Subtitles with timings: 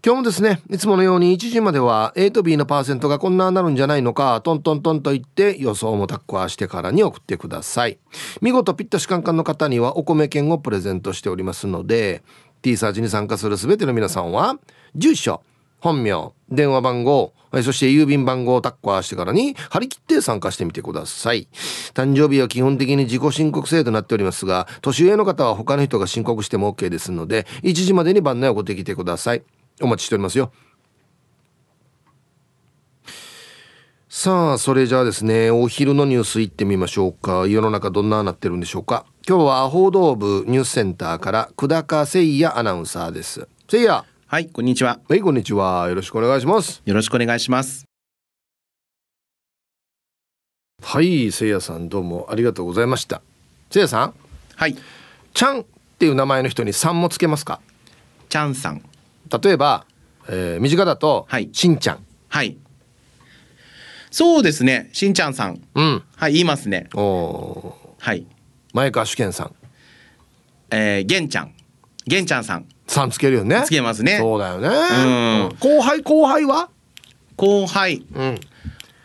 [0.03, 7.99] 今日もですね、いつものように1時までは A と B のパーセントがこんななるんじゃないのか、トントントンと言って予想もタッコアしてからに送ってください。
[8.41, 12.23] 見事ピッタシカンカンの方にはお米券をプレゼントしておりますので、
[12.63, 14.57] T サーチに参加する全ての皆さんは、
[14.95, 15.43] 住所、
[15.81, 21.47] 本名、電話番号、そして郵便番号をタッコアしてからに張り切って参加してみてください。
[21.93, 29.43] 誕生日は基本的に自己申告制となっておりますが、年上の方は他の人が申告しても OK ですので、1時までに番内を送ってきてください。
[29.81, 30.53] お待ちしておりますよ。
[34.13, 37.47] さあそれじゃあですねお昼のニュースいってみましょうか。
[37.47, 39.07] 世の中どんななってるんでしょうか。
[39.27, 43.49] 今日は報道部ニュースセンターから久高誠也アナウンサーです。
[43.73, 44.05] 誠也。
[44.27, 45.01] はいこんにちは。
[45.09, 45.89] はいこんにちは。
[45.89, 46.83] よろしくお願いします。
[46.85, 47.85] よろしくお願いします。
[50.83, 53.23] はい誠也さんどうもありがとうございました。
[53.69, 54.15] 誠也さん。
[54.57, 54.77] はい。
[55.33, 55.65] ちゃんっ
[55.99, 57.61] ていう名前の人にさんもつけますか？
[58.29, 58.83] ちゃんさん
[59.43, 59.87] 例えば、
[60.29, 62.05] えー、身近だと、はい、しんちゃん。
[62.29, 62.57] はい。
[64.11, 64.91] そうですね。
[64.93, 65.61] しんちゃんさん。
[65.75, 66.03] うん。
[66.17, 66.89] はい言いますね。
[66.95, 68.27] おはい。
[68.73, 69.55] 前川主健さん。
[70.71, 71.53] えー、げんちゃん。
[72.07, 72.67] げんちゃんさん。
[72.87, 73.63] さんつけるよね。
[73.65, 74.19] つけますね。
[74.19, 74.69] そうだよね。
[74.69, 74.71] う
[75.53, 75.57] ん。
[75.61, 76.71] 後輩後輩は？
[77.37, 78.05] 後輩。
[78.15, 78.41] うん。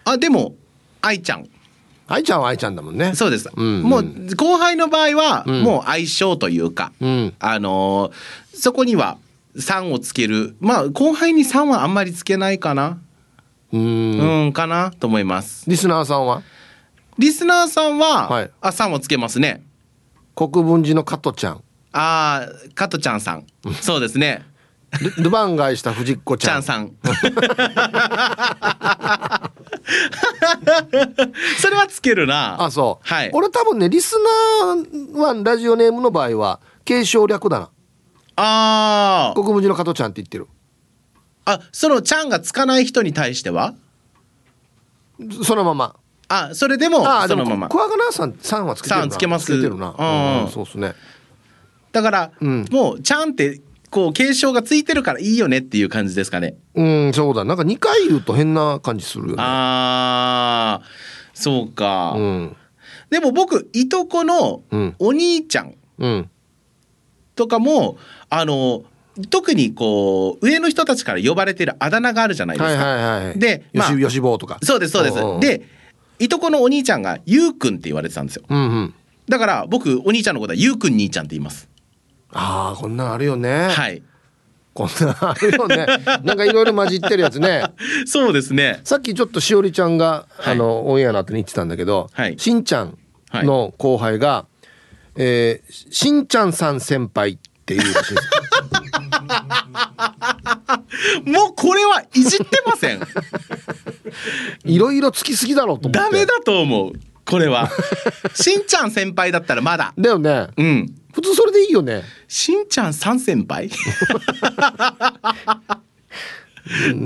[0.05, 0.55] あでも
[1.01, 1.47] 愛ちゃん。
[2.07, 3.15] 愛ちゃんは愛ちゃんだもんね。
[3.15, 3.65] そうです、うん。
[3.65, 4.03] うん、もう
[4.35, 9.17] 後輩の場合は、もう相性というか、うん、あのー、そこには
[9.55, 10.55] 3をつける。
[10.59, 12.99] まあ後輩に3はあんまりつけないかな。
[13.71, 14.51] うん。
[14.53, 15.69] かなと思います。
[15.69, 16.43] リスナーさんは？
[17.17, 19.65] リスナーさんは、はい、あ3をつけますね。
[20.35, 21.63] 国分寺の加トちゃん。
[21.93, 23.45] ああ加トちゃんさん。
[23.81, 24.45] そうですね。
[25.17, 26.91] ルバン街した藤子ちゃんさん。
[31.59, 32.61] それはつけるな。
[32.61, 33.07] あそう。
[33.07, 33.29] はい。
[33.33, 34.15] 俺多分ねリス
[34.67, 37.69] ナーはラジオネームの場合は継承略だな
[38.35, 40.47] ああ国分寺の加トちゃんって言ってる。
[41.45, 43.75] あそのちゃんがつかない人に対しては？
[45.43, 45.95] そのまま。
[46.27, 47.69] あそれでもそのまま。
[47.69, 49.07] 小若菜さんさんはつけてるな。
[49.09, 49.45] つけます。
[49.45, 50.93] つけてるな、うん、そうですね。
[51.91, 56.55] だから、うん、もうちゃんってこう継承がついてるからいいよねっていう感じですかね。
[56.73, 57.45] うんそうだ。
[57.45, 59.35] なんか2回言うと変な感じするよね。
[59.37, 61.15] あー。
[61.37, 62.55] そうか、うん、
[63.09, 64.63] でも僕いとこの
[64.99, 65.75] お兄ちゃん
[67.35, 67.97] とかも、
[68.29, 68.83] あの
[69.29, 72.85] 特にこう上の人たちから呼ばれてるあだ名があるじゃないですか。
[72.85, 74.57] はいはいはい、で、まあ、よしぼうとか。
[74.63, 75.39] そうですそうです。
[75.39, 75.67] で
[76.19, 78.43] いとこのお兄ちゃんがゆうくんって言われてたんですよ。
[78.49, 78.93] うんうん、
[79.27, 81.69] だから僕お兄ちゃんのことはゆうくん兄ちゃんって言います。
[82.31, 83.67] ああこんなんあるよね。
[83.69, 84.01] はい。
[84.73, 85.85] こんなんあるよね。
[86.23, 87.63] なんかいろいろ混じってるやつね。
[88.05, 88.81] そうですね。
[88.83, 92.97] さっきちょっとしおりちゃんが、はい、あのオンエアの後に言ってたんだけど、はい、しんちゃん
[93.33, 94.54] の後輩が、はい、
[95.15, 98.29] えー、しんちゃんさん先輩っていうらしいです。
[101.25, 103.01] もうこれはいじってません。
[104.65, 105.99] いろいろつきすぎだろうと思って。
[105.99, 106.93] ダメだと思う
[107.25, 107.69] これは。
[108.35, 109.93] しんちゃん先輩だったらまだ。
[109.97, 110.47] だよね。
[110.57, 110.95] うん。
[111.13, 112.03] 普通それでいいよね。
[112.27, 113.69] しんちゃん三先輩？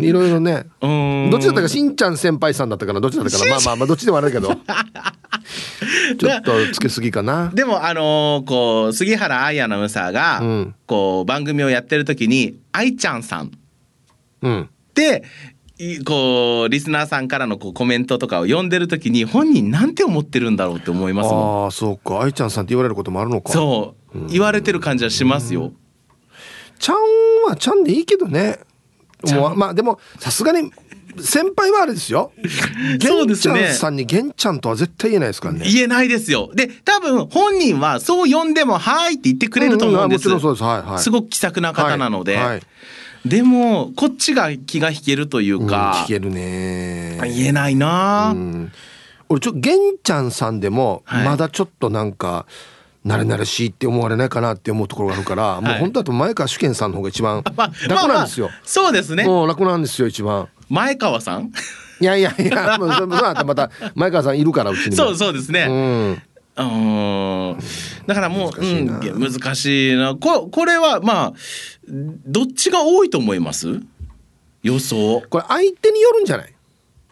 [0.01, 0.65] いろいろね。
[0.81, 3.01] どっちだったかしんちゃん先輩さんだったかな？
[3.01, 3.51] どっちだったかな？
[3.51, 4.55] まあまあまあどっちでもあるけど。
[6.17, 7.51] ちょっとつけすぎかな。
[7.53, 13.51] でもあのー、こう杉原愛アナウンサーが、うん、こう番組をやってる時に愛ちゃんさん。
[14.93, 15.23] で、
[16.05, 21.67] こうリスナーさんからのこうコメントとかを読んでる時に本人なんて思ってるんだろうって思いますもん。
[21.67, 22.21] あそうか。
[22.21, 23.51] 愛ちゃんさんって言われることもあるのか。
[23.51, 25.73] そう、言われてる感じはしますよ。
[26.79, 26.95] ちゃん
[27.49, 28.59] はちゃんでいいけどね
[29.23, 30.71] もうまあでもさすがに
[31.21, 32.31] 先輩はあれですよ。
[33.01, 33.73] そうですね。
[33.73, 35.65] さんに玄ちゃんとは絶対言えないですからね。
[35.65, 36.51] 言えないですよ。
[36.53, 40.27] で、多分本人はそう呼んでもはいって言ってくれると思うんです。
[40.27, 40.79] うんうん、もちろんそうです。
[40.79, 40.99] はいはい。
[40.99, 42.37] すごく気さくな方なので。
[42.37, 42.61] はい、はい、
[43.25, 45.93] でもこっちが気が引けるというか。
[45.95, 47.19] うん、引けるね。
[47.23, 48.31] 言えないな。
[48.33, 48.71] うん
[49.31, 52.47] 俺ちょ玄ちゃんさんでもまだちょっとなんか、
[53.05, 57.43] 慣れ慣れしいって思われないかなって思うところがあるから、はい、もう本当だと前川主健さんの方が一番
[57.87, 59.23] 楽なんですよ、まあまあ、そうですね。
[59.23, 60.49] もう楽なんですよ一番。
[60.69, 61.51] 前川さん？
[62.01, 65.65] いやいやいやもうその後また前川さんいるからうちにそうそうですね。
[65.69, 66.21] うん。
[68.05, 70.15] だからもう難しい,、うん、難しいな。
[70.15, 71.33] ここれはまあ
[71.87, 73.79] どっちが多いと思います？
[74.61, 75.23] 予想。
[75.29, 76.53] これ相手によるんじゃない？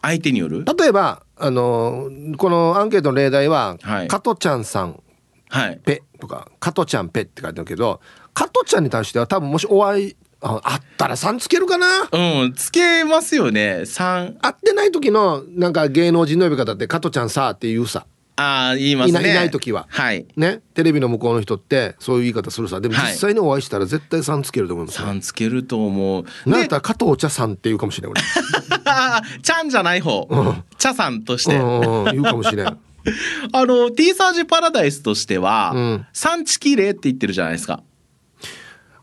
[0.02, 0.64] 相手による？
[0.78, 5.00] 例えばあのこのアンケートの例題は、はい、加トちゃんさん
[5.48, 8.00] はい、ペとか加トちゃんペって書いてあるけど
[8.34, 11.86] 加トちゃんに対しては多分もしお会いああったら3つけるかな？
[12.12, 13.80] うんつけますよね。
[13.80, 18.06] 3会ってない時のなんか芸能人の呼び方って加トちゃんさって言うさ。
[18.36, 19.32] ああ言いますね。
[19.32, 19.88] いない時は。
[19.90, 20.28] はい。
[20.36, 20.60] ね？
[20.74, 22.80] テレビの向こうの人ってそういう言い方するさ。
[22.80, 26.24] でも実際にお会いしたら絶対3つけると思います、ね、3つけると思う。
[26.48, 28.22] なんやったら加藤茶さんって言うかもしれない俺。
[29.42, 32.78] ちゃんじゃない方、うん、茶さんとして、うん、言うかもしれん
[33.52, 37.82] あの T サージパラダイスとしては、うん、産地綺麗って言ってるじゃないですか。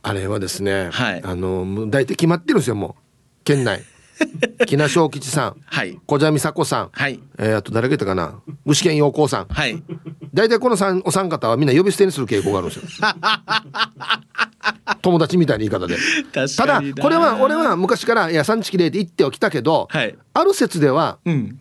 [0.01, 3.03] あれはですね、はい、あの大体決まってるんですよもう。
[3.43, 3.81] 県内。
[4.65, 8.35] 木名正吉さん、はい、小蛇美佐子さん、はい、えー、あと誰がいたかな？
[8.65, 9.81] 具志堅陽光さん、はい、
[10.33, 12.83] 大体この三お三方はみんな呼び捨てにする傾向があるんですよ。
[15.01, 15.97] 友達みたいな言い方で。
[16.31, 21.59] ただこれは俺は昔から「いや産地綺麗って言ってはきたけど、はい、ある説では、うん、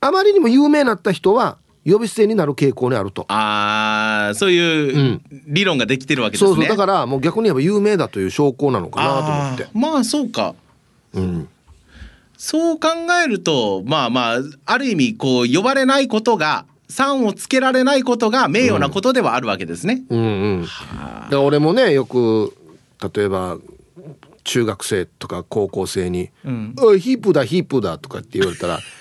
[0.00, 1.58] あまりにも有名になった人は
[1.90, 3.24] 呼び捨てになる傾向にあると。
[3.28, 6.68] ああそういう理論ができてるわけですね、そうそう。
[6.68, 9.66] だからもう逆に言えば有名だという証拠なのかなと思って。
[9.74, 10.54] まあそうか。
[11.14, 11.48] うん。
[12.36, 12.88] そう考
[13.24, 20.04] えるとまあまあある意味こう呼ばれないことが3をつけられないことが名誉なことではあるわけですね。
[20.08, 20.66] うん、うんうん。
[21.30, 22.54] で俺もねよく
[23.14, 23.58] 例えば
[24.44, 28.78] 中学生とか高校生に「うん、おいヒープだヒープだ」とかって言われたら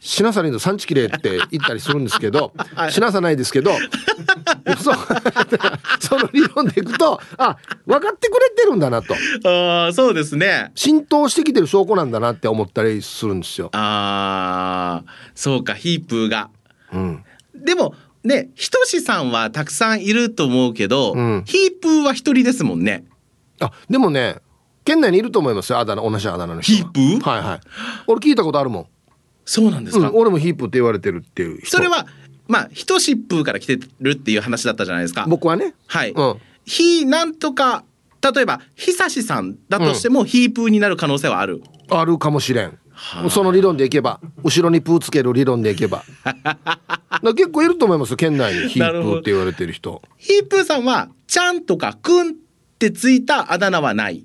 [0.00, 3.70] しなさないと産地きれいって言ったりするんですけど、 はい、しなさないですけど
[4.82, 4.92] そ
[6.00, 7.56] その理論でいくとあ
[7.86, 9.14] 分かってくれてるんだなと。
[9.44, 10.72] あそうですね。
[10.74, 13.68] 浸透してきてる証拠なんだなって思ったりするんですよ。
[13.72, 15.04] あ
[15.34, 16.48] そうかヒープーが、
[16.94, 17.24] うん、
[17.54, 17.94] でも
[18.24, 23.04] ねひとしさんはたくさんいると思うけど、うん、ヒープーは一人ですもんね。
[23.60, 24.36] あでもね
[24.86, 27.20] 県内にいると思いますよあだ名同じあだ名の人ヒープー？
[27.20, 27.60] はいはい。
[28.06, 28.86] 俺聞いたことあるもん
[29.50, 32.06] そうなんですか、うん、俺もヒープって言われてるっていうそれは
[32.46, 35.24] まあ人疾風から来てるっていう話だったじゃないですか。
[35.28, 35.74] 僕はね。
[35.88, 37.82] はい、うん、ひなんとか
[38.22, 41.62] 例えば久しさんだとしても、ヒープーになる可能性はある？
[41.90, 42.78] あるかもしれん。
[43.30, 44.20] その理論でいけば。
[44.44, 46.04] 後ろにプーつける理論でいけば。
[47.34, 48.14] 結構いると思います。
[48.16, 50.02] 県内にヒープーって言われてる人。
[50.18, 52.32] ヒープーさんはちゃんとかくんっ
[52.78, 54.24] てついたあだ名はない？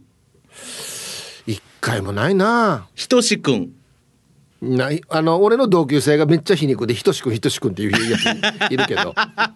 [1.47, 2.87] 一回もないな。
[2.95, 3.69] ひとしくん
[4.65, 5.01] ない。
[5.09, 9.13] あの俺の同級生がめっちゃ皮肉でひとしくんひとしくんっていうやついるけど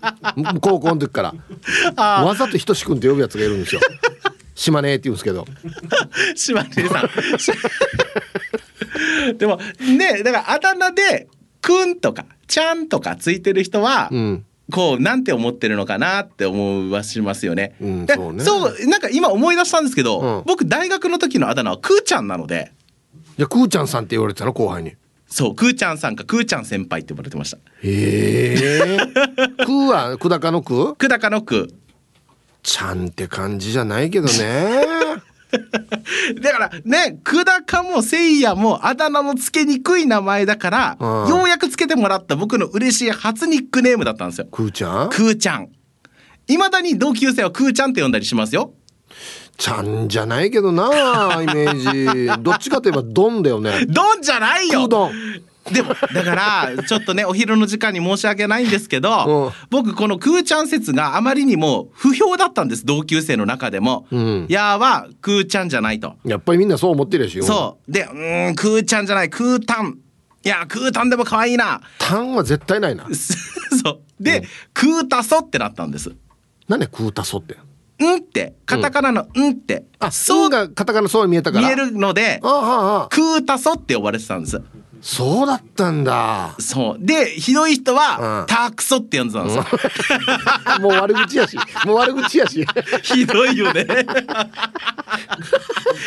[0.61, 1.33] 高校の時から。
[2.23, 3.81] わざとひとしくんって呼ぶやつがいるんですよ。
[4.55, 5.45] 島根って言うんですけど。
[6.35, 7.09] 島根さん。
[9.37, 9.59] でも
[9.97, 11.27] ねだからあだ名で
[11.61, 17.75] 「くん」とか「ちゃん」とかついてる人は、うん、こうなんて思ってるのかなって思わしますよね。
[17.81, 18.43] うん、そうね。
[18.43, 22.71] そうなんか今思い出したんですけど、うん、僕大学の時のあだ名はくーちゃんなので。
[23.37, 24.93] じゃくーちゃんさんって言われてたの後輩に
[25.29, 27.57] そうくーちゃんさんかくーちゃん先輩って呼ばれてました。
[27.57, 30.95] へえくーは久高のく？
[30.95, 31.73] 久高のく。
[32.63, 34.81] ちゃんって感じじゃないけどね。
[36.41, 44.47] だからね久高もせいやもあだ名のつけにくい名前だから、うん、ようやくつけてもらった僕の嬉しい初ニックネームだったんですよ。
[44.47, 45.09] くーちゃん？
[45.09, 45.69] くーちゃん。
[46.47, 48.73] いまだに同級生はくーちゃんって呼んだりしますよ
[49.59, 50.89] ちゃんじゃないけどな
[51.43, 55.11] イメージどっちかといえばドンだよねドンじゃないよドン
[55.71, 64.07] でもだからちょっとねお昼の時間に申し訳ないんですけど、うん、僕このクーちゃん説があまりにも不評だったんです同級生の中でも。
[64.09, 66.15] うん、やーはクーちゃんじゃないと。
[66.25, 69.99] やっぱりみんなそう思ってるしそうでうんクーちゃんじゃないクータン。
[70.43, 71.81] いやクータンでも可愛いな。
[71.99, 73.05] タンは絶対ないな。
[73.83, 76.13] そうで、うん、クータソってなったんです。
[76.67, 77.57] 何でクータソって。
[78.03, 79.51] んってカタカナのん。
[79.51, 81.67] って、あそうがカタカナそうに見えたから。
[81.67, 83.07] 見えるのであああ。
[83.09, 84.61] クータソって呼ばれてたんです
[85.01, 86.55] そうだったんだ。
[86.59, 87.05] そう。
[87.05, 89.65] でひどい人は、うん、タクソって呼んでたんですよ、
[90.77, 91.57] うん、もう悪口やし。
[91.85, 92.65] もう悪口やし。
[93.03, 93.87] ひどいよね。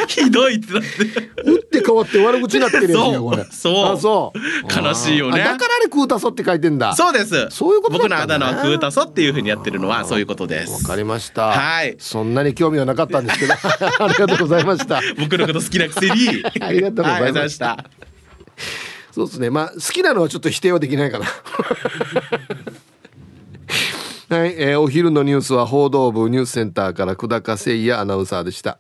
[0.09, 1.43] ひどいってなって。
[1.43, 3.45] 打って変わって悪口になってるやつこれ。
[3.51, 4.01] そう。
[4.01, 4.87] そう。
[4.87, 5.39] 悲しいよね。
[5.39, 6.95] だからあれクータソって書いてんだ。
[6.95, 7.49] そうです。
[7.51, 10.73] そういうこと僕のあだ名はクータソっていうふうにやってるのはそういうことです。
[10.73, 11.49] わかりました。
[11.49, 11.97] はい。
[11.99, 13.55] そんなに興味はなかったんですけど。
[14.01, 15.01] ありがとうございました。
[15.19, 16.45] 僕のこと好きなくせに。
[16.61, 18.12] ありがとうございました、はい
[19.13, 19.51] そうですね。
[19.51, 21.27] まあ好きなのはちょっと否定はできないかな。
[24.37, 28.79] はい、えー、お昼のニュースは報道部ニュースセンターから久高誠也アナウンサーでした。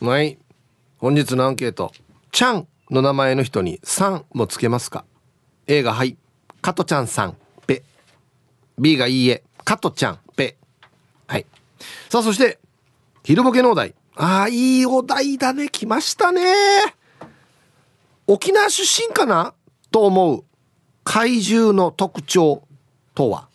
[0.00, 0.38] はい。
[0.98, 1.92] 本日のアンケート
[2.32, 5.04] 「ちゃん」の名前の人に「さん」もつけますか
[5.66, 6.16] ？A が「はい」
[6.62, 7.36] 加トちゃんさん。
[7.66, 7.82] ぺ
[8.78, 10.18] B が「いいえ」加トちゃん。
[10.34, 10.56] ぺ
[11.26, 11.46] はい。
[12.08, 12.58] さあそして
[13.22, 13.94] 昼ボケのお題。
[14.16, 15.68] ああいいお題だね。
[15.68, 16.42] 来ましたね。
[18.30, 19.54] 沖縄出身かな
[19.90, 20.44] と思う
[21.02, 22.62] 怪獣の特徴
[23.14, 23.48] とは？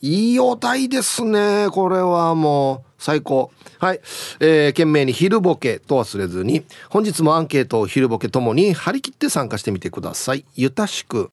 [0.00, 2.90] いいお題ですねこれはもう。
[3.00, 3.50] 最高。
[3.78, 4.00] はい、
[4.40, 10.44] えー、懸命に昼ボケと忘れずに本日もアンケートを昼ボケともに張り切って参加してみてください。
[10.54, 11.30] ゆたしく。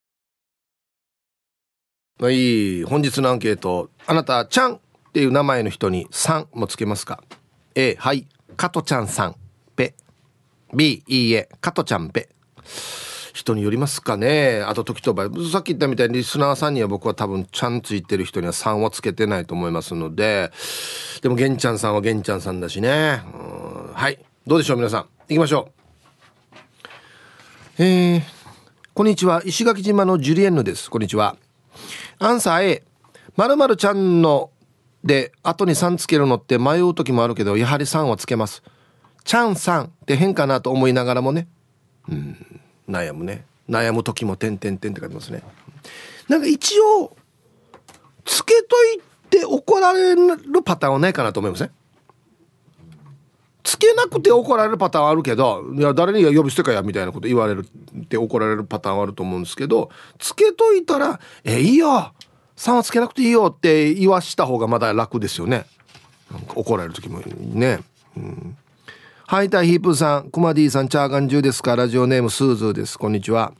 [2.22, 2.84] はい。
[2.84, 3.89] 本日のアンケート。
[4.05, 4.79] あなたちゃんっ
[5.13, 7.22] ていう名前の人にさんもつけますか
[7.75, 8.27] ？A はい。
[8.55, 9.36] 加トちゃんさん。
[9.75, 9.93] ぺ。
[10.74, 12.29] B いいえ加トちゃんぺ
[13.33, 14.63] 人によりますかね。
[14.65, 15.50] あと時と場合。
[15.51, 20.51] さっき言ったみたいにリスナーさんには僕は多分ちゃんついてる人には3はつけてないと思いますので。
[21.21, 23.21] でも玄ちゃんさんは玄ちゃんさんだしね。
[23.93, 24.19] はい。
[24.47, 25.05] どうでしょう皆さん。
[25.29, 25.69] 行きましょ
[27.77, 27.83] う。
[27.83, 28.21] えー、
[28.95, 29.43] こんにちは。
[29.45, 30.89] 石垣島のジュリエンヌです。
[30.89, 31.38] こんにちは。
[32.17, 32.83] アンサー A
[33.36, 34.50] まるまるちゃんの
[35.03, 38.63] で後に3つけるのって迷う時もあるけどやはり3はつけます。
[39.27, 41.50] ちゃんさんって変かなと思いながらもね。
[42.10, 42.62] うん。
[42.89, 43.46] 悩むね。
[43.69, 45.43] 悩む時も「てんてんてん」って書いてますね。
[46.29, 47.13] なんか一応
[48.24, 51.72] つけといて怒られるパターンはないかなと思いません、
[53.63, 57.67] つけなくて怒られるパターンはあるけど「いや誰に呼び捨てかや」みたいなこと言われる
[58.00, 62.13] って怒られるパターンはあると思うんですけどつけといたら「えいいよ。
[62.55, 65.65] 3はつけなくていいよ」って言わした方がまだ楽ですよね。
[66.55, 67.81] 怒られる時もね。
[68.15, 68.57] うん。
[69.29, 71.75] ハイタイヒープーさん、クマディさん、チャーガン中ですか？
[71.75, 72.98] ラジオネームスーズーです。
[72.98, 73.51] こんにちは。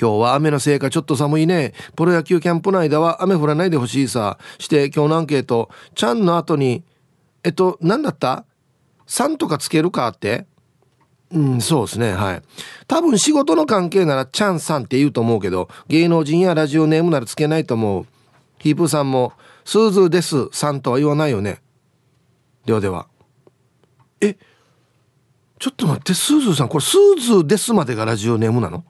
[0.00, 1.74] 今日は雨のせいかちょっと寒いね。
[1.96, 4.38] プロ野球キャンプ内では雨降らないでほしいさ。
[4.60, 6.84] して今日のアンケート、ちゃんの後に、
[7.42, 8.44] えっと、何だった？
[9.08, 10.46] さんとかつけるかって？
[11.32, 12.12] うん、そうですね。
[12.12, 12.42] はい。
[12.86, 18.06] 多分仕事の関係ならちゃんさんって言うと思うけど、芸能人やラジオネームならつけないと思う。
[18.60, 19.32] ヒープーさんも、
[19.64, 21.60] スーズーです、さんとは言わないよね。
[22.66, 23.08] ではでは。
[24.22, 24.36] え
[25.58, 28.84] ちょっと待ってスーズーさんこれスーズーですまでがラジオネームなの？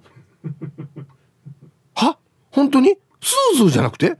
[1.94, 2.18] は？
[2.50, 2.96] 本当に？
[3.20, 4.16] スーズーじゃなくて？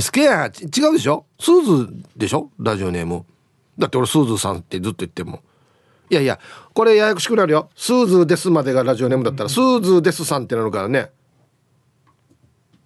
[0.00, 1.26] スケア違うでしょ？
[1.38, 2.50] スーズーでしょ？
[2.58, 3.24] ラジオネーム。
[3.78, 5.40] だって俺スーズーさんってずっと言っても
[6.10, 6.40] いやいや
[6.74, 7.70] これややこしくなるよ。
[7.76, 11.10] スーズーですまでがラジオネームだったらスーズーですさんってなるからね。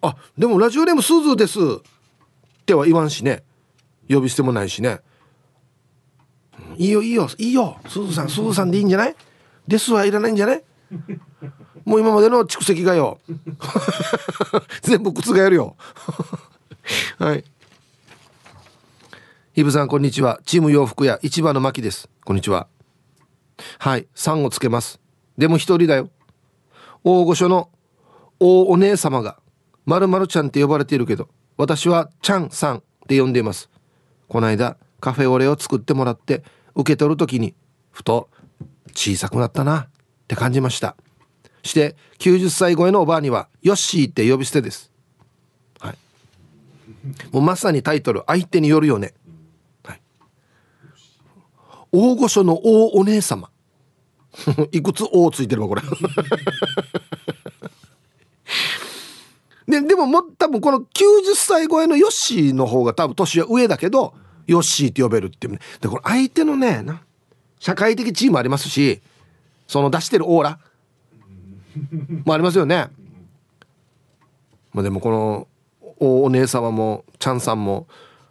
[0.03, 3.43] あでもラジオネームスーズーですっては言わんしね。
[4.09, 5.01] 呼び捨てもないしね。
[6.83, 7.77] いいよいいよいいよ。
[7.89, 9.15] すずさんすずさんでいいんじゃない？
[9.69, 10.65] ですはいらないんじゃない？
[11.87, 13.21] もう今までの蓄積がよ。
[14.83, 15.77] 全部覆るよ。
[17.19, 17.45] はい。
[19.55, 20.41] イブさんこんにちは。
[20.45, 22.09] チーム洋服屋市場の牧です。
[22.25, 22.67] こんにちは。
[23.79, 24.09] はい。
[24.17, 24.99] 3をつけます。
[25.39, 26.11] でも一人だよ。
[27.05, 27.69] 大御所の
[28.41, 29.39] 大お姉様が
[29.87, 33.71] まるまるちゃんって呼ばれているけど私はちゃんさんって呼んでいます。
[34.29, 36.43] この間カフェオレを作ってもらって
[36.75, 37.55] 受け取る時に
[37.91, 38.29] ふと
[38.95, 39.89] 小さくなったなっ
[40.29, 40.97] て感じました。
[41.63, 44.91] して90歳超えのおばあにはヨッシーって呼び捨てです。
[45.81, 45.99] はい。
[47.33, 49.15] もうまさにタイトル相手によるよね、
[49.85, 50.01] はい、
[51.93, 53.51] 大御所の大お姉様。
[54.73, 55.83] いくつ「お」ついてるわこれ。
[59.69, 64.15] ででもも多分この90歳超えのヨッシーの方が多分年は上だけど
[64.53, 65.59] ヨッシーって呼べるっていうね。
[65.81, 67.03] でこれ相手のねな
[67.59, 69.01] 社会的地位もありますし
[69.67, 70.59] その出してるオーラ
[72.25, 72.89] もありますよね。
[74.73, 75.49] まあでもこの
[75.99, 77.87] お姉様もチャンさんも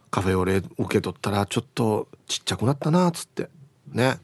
[0.09, 3.49] カフェオレ受け取ったらちょっとちっちゃくなったなっつって。
[3.87, 4.19] ね。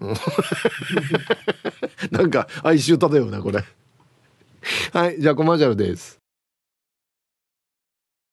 [2.10, 3.64] なんか哀愁漂うなこれ。
[4.92, 6.21] はいじゃあコマーシャルです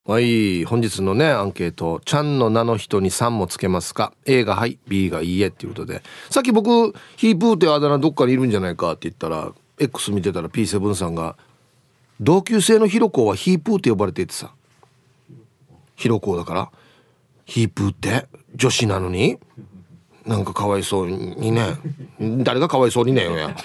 [0.09, 6.01] はい本日のねアンケート「ちゃんの名の人に3もつけますか ?A がはい B がいいえ」っていうことで。
[6.31, 11.35] さっき僕「ヒープーってあだ名どっかにいるんじゃないか」って言ったら X 見てたら P7 さんが
[12.19, 14.51] 「同級生のヒロコはヒープーって呼ばれていてさ。
[15.95, 16.71] ヒロコだから。
[17.45, 18.25] ヒープーって
[18.55, 19.37] 女子なのに。
[20.25, 21.75] なんかかわいそうにね。
[22.19, 23.53] 誰がかわいそうにねよや。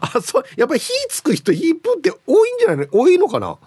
[0.00, 2.86] あそうやっぱり火つく人ヒープーって多いんじゃないの？
[2.90, 3.58] 多いのかな？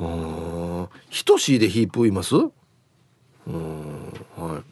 [0.00, 0.88] うん。
[1.24, 2.34] 等しでヒープいます？
[2.34, 2.40] う
[3.50, 4.62] んはい。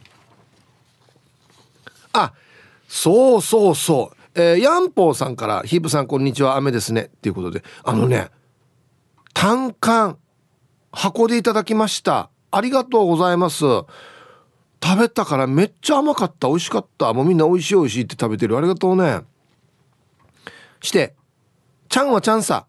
[2.15, 2.33] あ
[2.89, 7.63] そうそうそう、えー、ヤンポーさんから「ヒープさんこんにちは雨ですね」っていうことで。
[7.85, 8.31] あのね
[9.35, 10.19] 単管
[10.91, 12.31] 箱でいただきました。
[12.51, 13.59] ありがとうございます。
[13.61, 13.87] 食
[14.99, 16.49] べたからめっちゃ甘かった。
[16.49, 17.13] 美味しかった。
[17.13, 18.57] もうみんな美味しい美味しいって食べてる。
[18.57, 19.21] ありがとうね。
[20.81, 21.15] して
[21.89, 22.67] ちゃんはちゃんさ。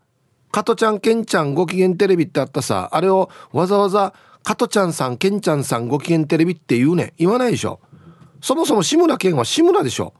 [0.51, 4.13] 加トちゃんけんちゃんご機嫌テレビってあったさあれをわざわざ
[4.43, 7.79] 加トちゃんさんけんちゃんさんご機嫌テレビって言うね言わないでしょ。
[8.41, 10.13] そもそも志村けんは志村でしょ。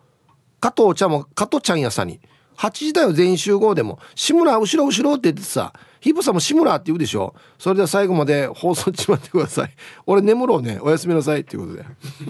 [0.60, 2.20] 加藤ちゃんも加トちゃんやさに。
[2.58, 5.72] 8時台は全員集合でも志村後ろ後ろって言ってさ
[6.02, 7.34] ヒープさんも志村って言うでしょ。
[7.58, 9.74] それでは最後まで放送ちまってください。
[10.06, 10.80] 俺眠ろうね。
[10.82, 11.86] おやすみなさいっていうことで。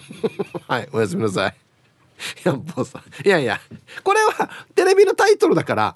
[0.67, 1.55] はいおやすみなさい。
[2.43, 3.59] やんぽさいやいや
[4.03, 5.95] これはテレビのタイトルだから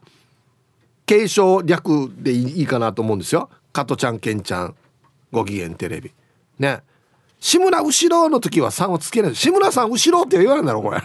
[1.06, 3.50] 継承略でいいかなと思うんですよ。
[3.72, 4.76] 加トちゃんけんちゃん
[5.32, 6.12] ご機嫌テレビ。
[6.60, 6.82] ね。
[7.40, 9.36] 志村後ろの時は3をつけない。
[9.36, 11.02] 志村さん後ろって言われるんだろこれ。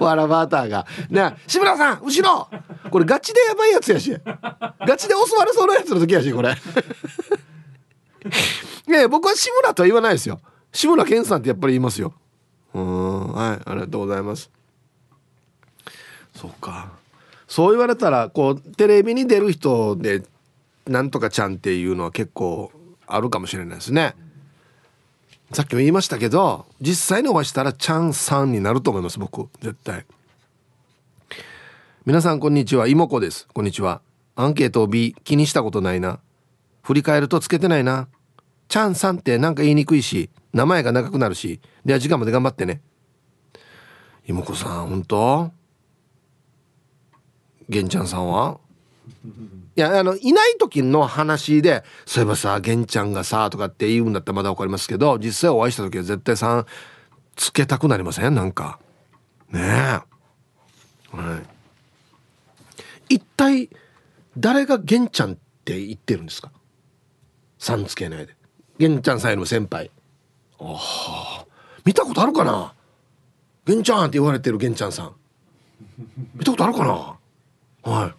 [0.00, 1.36] わらバーターが「ね。
[1.46, 2.48] 志村さん後ろ!」
[2.90, 4.14] これガチでやばいやつやし。
[4.86, 6.54] ガチで襲われそうなやつの時やしこれ。
[8.88, 10.40] いや僕は志村とは言わないですよ。
[10.72, 12.12] 志村けんさんってやっぱり言いますよ。
[12.74, 13.32] うん。
[13.32, 13.60] はい。
[13.64, 14.50] ありがとうございます。
[16.42, 16.90] そうか。
[17.46, 20.24] そう言われたらこうテレビに出る人で
[20.88, 22.72] なんとかちゃんっていうのは結構
[23.06, 24.16] あるかもしれないですね。
[25.52, 29.48] さっきも言いましたけど実際にお会いしたらちゃんさんになると思います僕。
[29.60, 30.04] 絶対。
[32.04, 32.88] 皆さんこんにちは。
[32.88, 33.46] 妹子です。
[33.54, 34.00] こんにちは。
[34.34, 36.18] アンケートを B 気にしたことないな。
[36.82, 38.08] 振り返るとつけてないな。
[38.66, 42.80] ちゃんさんってなんか言いにくいし名前が長くなるしでは時間まで頑張ってね。
[44.26, 45.52] 妹子さん本当？
[47.68, 48.58] 玄ちゃんさんは？
[49.76, 56.66] いやあのいない時の話でそういえばさ玄ちゃんがさとかって言うんだったらまだ分かりますけど実際お会いした時は絶対さん
[57.34, 58.34] つけたくなりません？
[58.34, 58.78] なんか。
[59.50, 59.62] ねえ。
[61.16, 61.40] は
[63.08, 63.14] い。
[63.14, 63.70] 一体
[64.36, 66.50] 誰が玄ちゃんって言ってるんですか？
[67.58, 68.36] さんつけないで。
[68.78, 69.90] 玄ちゃんさんよりも先輩。
[70.60, 71.46] ああ
[71.84, 72.74] 見たことあるかな？
[73.66, 75.14] 玄ちゃんって言われてる玄ちゃんさん。
[76.34, 77.16] 見たことあるかな？
[77.82, 78.14] は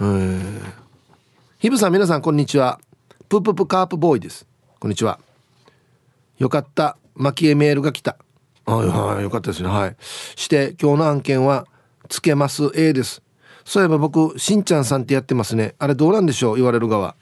[0.00, 0.02] い。
[0.02, 0.60] うん
[1.58, 2.78] ヒブさん皆さんこんにちは。
[3.28, 4.46] プププカープボーイです。
[4.78, 5.18] こんにちは。
[6.38, 8.16] よかった蒔絵メールが来た。
[8.66, 9.68] はいはいよかったですね。
[9.68, 9.96] はい。
[10.36, 11.66] して今日の案件は
[12.08, 13.20] つけます A です。
[13.64, 15.74] そういえば僕しんちゃんさんってやってますね。
[15.78, 17.16] あれどうなんでしょう言われる側。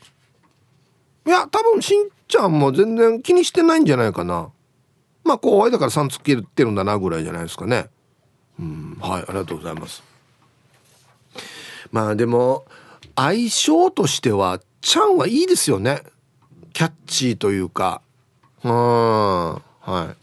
[1.27, 4.51] いや多分しんちゃんも全然気にしてないんじゃないかな。
[5.25, 7.89] まあ後輩だからさんつけてるんだなぐらいじゃないですかね。
[8.59, 8.99] うん。
[9.01, 10.03] はいありがとうございます。
[11.91, 12.65] まあでも
[13.17, 16.03] 相性としてはちゃんはいいですよね。
[16.73, 18.03] キャッチーというか。
[18.65, 18.73] うん。
[18.73, 19.61] は
[20.17, 20.23] い。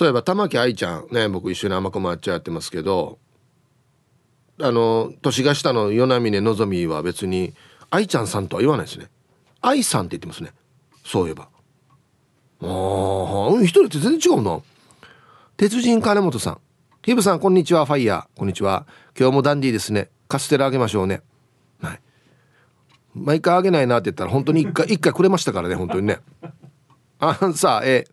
[0.00, 3.18] そういえば玉木愛ちゃんね僕一緒に甘く抹茶やってますけど
[4.58, 7.52] あの年が下の与那嶺のぞみは別に
[7.90, 9.08] 愛ちゃんさんとは言わないですね。
[9.60, 10.52] 愛さんって言ってますね。
[11.04, 11.48] そういえば。
[12.62, 14.60] ああ一人って全然違うな。
[15.60, 16.60] 鉄人金本さん。
[17.02, 17.84] ヒブさんこんにちは。
[17.84, 18.38] ファイヤー。
[18.38, 18.86] こんにちは。
[19.14, 20.08] 今日もダンディーですね。
[20.26, 21.20] カステラあげましょうね。
[21.82, 22.00] はい。
[23.14, 26.20] 毎回あげないなって言ったら本当に一回 一回くれましたからね本当にね。
[27.18, 28.06] あさあえ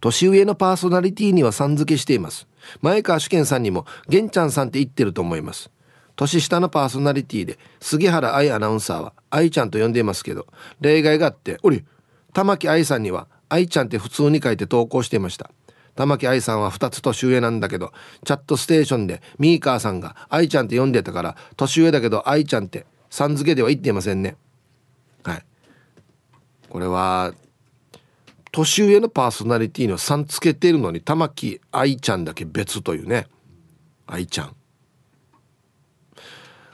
[0.00, 2.48] 年上のパーソナリティにはさん付けしています。
[2.80, 5.70] 前川主健さんにも玄ちゃんさんって言ってると思います。
[6.16, 10.48] 年下のパーソナリティで杉原愛アナウンサーは愛ちゃんと呼んでいますけど
[10.80, 11.84] 例外があっており
[12.32, 15.52] 玉木愛さんには愛ちゃんって普通に書いて投稿していました
[15.94, 17.92] 玉木愛さんは2つ年上なんだけど
[18.24, 24.36] チャットステーションでミーカーさんが愛ちゃんって呼んでたから年上だけど愛ちゃんってさん付けでは言っていませんね。
[25.22, 25.44] はい。
[26.70, 27.34] これは
[28.52, 33.26] 年上のパーソナリティのさんつけてるのに玉木愛ちゃんだけ別というね。
[34.06, 34.56] 愛ちゃん。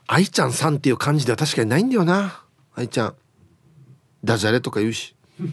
[0.07, 2.45] 愛ちゃんさんっていう感じでは確かにないんだよな。
[2.75, 3.15] 愛ちゃん。
[4.25, 5.15] ダジャレとか言うし。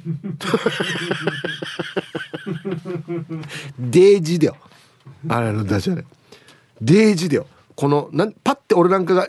[3.80, 4.56] デージだよ
[5.28, 6.06] あれのダジャレ。
[6.82, 9.28] デージだよこのなんパッて俺なんかが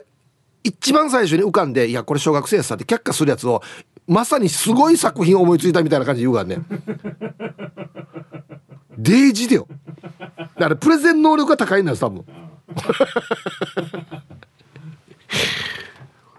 [0.65, 3.63] 一番最初に浮かんで「いやこれ小学生やさ」って却下するやつを
[4.07, 6.59] まさにすごい作品思いついたみたいな感じで言うからね。
[8.99, 9.69] デージだよ
[10.39, 12.25] だからプレゼン能力が高いんだよ多分。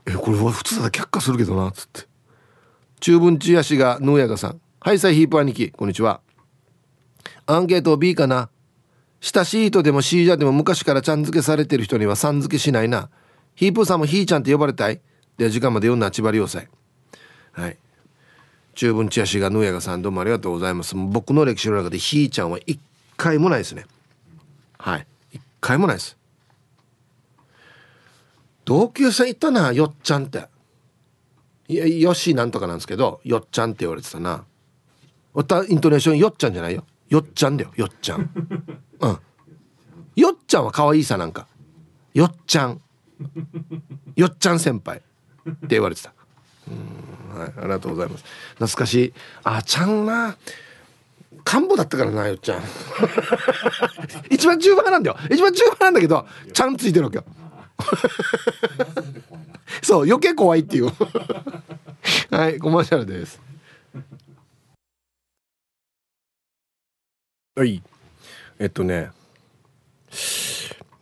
[0.06, 2.08] えこれは普通だ却下するけどなっつって。
[3.00, 4.60] 中文中足がヌーヤガさん。
[4.80, 5.72] はいさいヒープ兄貴。
[5.72, 6.22] こんにちは。
[7.48, 8.50] アンケート B かな。
[9.22, 13.10] 親しい人でもシージャでも昔からちゃん付けされてる人にはさん付けしないな。
[13.56, 15.00] ヒープーさんもヒーちゃんって呼ばれたい。
[15.38, 16.68] では時間まで読んだ千葉良斎
[17.54, 17.78] はい。
[18.76, 20.94] 中文チアシがヌヤガさんどうもありがとうございます。
[20.96, 22.80] 僕の歴史の中でひーちゃんは一
[23.16, 23.86] 回もないですね。
[24.78, 25.08] はい。
[25.32, 26.18] 一回もないです。
[28.66, 30.48] 同級生いたなよっちゃんって。
[31.70, 34.44] いやよしなんとかなんですけどよっちゃんって言われてたな。
[35.34, 36.84] おたイントネーションよっちゃんじゃないよ。
[37.10, 38.30] よっちゃんだよよっちゃん。
[39.00, 39.20] うん。
[40.16, 41.48] よっちゃんは可愛いさなんか。
[42.14, 42.82] よっちゃん。
[44.16, 44.98] よっちゃん先輩。
[44.98, 46.14] って言われてた。
[46.68, 47.08] うん
[47.40, 48.24] はいありがとうございます。
[48.56, 49.14] 懐かしい。
[49.44, 50.36] あちゃんな
[51.46, 52.62] 幹部だったからなよっちゃん。
[54.30, 55.18] 一番中盤なんだよ。
[55.30, 57.24] 一番中盤なんだけどちゃんついてるわけよ。
[59.84, 60.92] そう余計怖いっていう。
[62.32, 63.40] はいコマーシャルです
[67.58, 67.82] はい。
[68.60, 69.10] えっとね。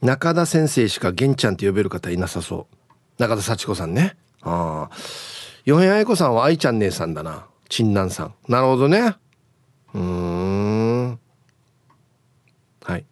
[0.01, 3.21] 中田先生しか玄ちゃんって呼べる方いなさそう。
[3.21, 4.15] 中田幸子さんね。
[4.41, 4.95] ああ。
[5.65, 7.45] 四平愛子さんは愛ちゃん姉さんだな。
[7.67, 8.33] 陳南さん。
[8.47, 9.17] なるほどね。
[9.93, 11.19] うん。
[12.83, 13.03] はい。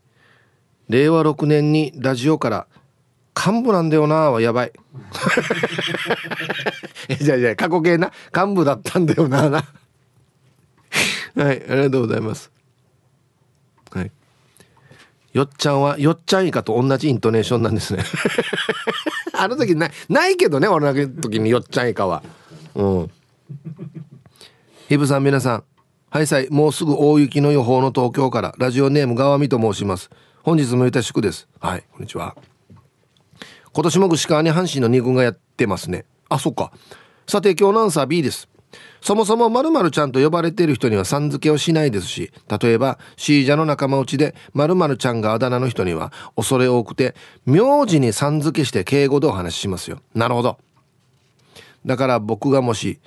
[0.88, 2.67] 令和6年にラジオから
[3.36, 4.71] 幹部なんだよなはやばい。
[7.19, 8.13] じゃあじゃあ過去形な。
[8.34, 9.65] 幹部だったんだよなな。
[11.36, 12.53] はいありがとうございます。
[13.93, 14.12] はい。
[15.34, 18.03] よっちゃんはよっちゃんいかと同じイントネーションなんですね。
[19.34, 22.23] あの時ないないけどね俺の時によっちゃんいかは。
[22.75, 23.12] うん。
[24.89, 25.63] ひぶさん皆さん。
[26.10, 30.12] はいさいもうすぐ大雪の予報の東京からラジオネーム川見と申します。
[30.43, 31.47] 本日もゆたしくです。
[31.60, 32.36] はいこんにちは。
[33.71, 36.06] 今年も串川に阪神の2軍がやってますね。
[36.29, 36.71] あそっか。
[37.27, 38.47] さて今日のアンサー B です
[39.04, 47.13] そもそも〇〇ちゃんと呼ばれている人にはさん付けをしないですし例えばシージャの仲間内で〇〇ちゃんがあだ名の人には恐れ多くて
[47.46, 50.00] 名字にさん付けして敬語でお話ししますよ。
[50.16, 50.58] なるほど。
[51.86, 53.02] だから僕がもし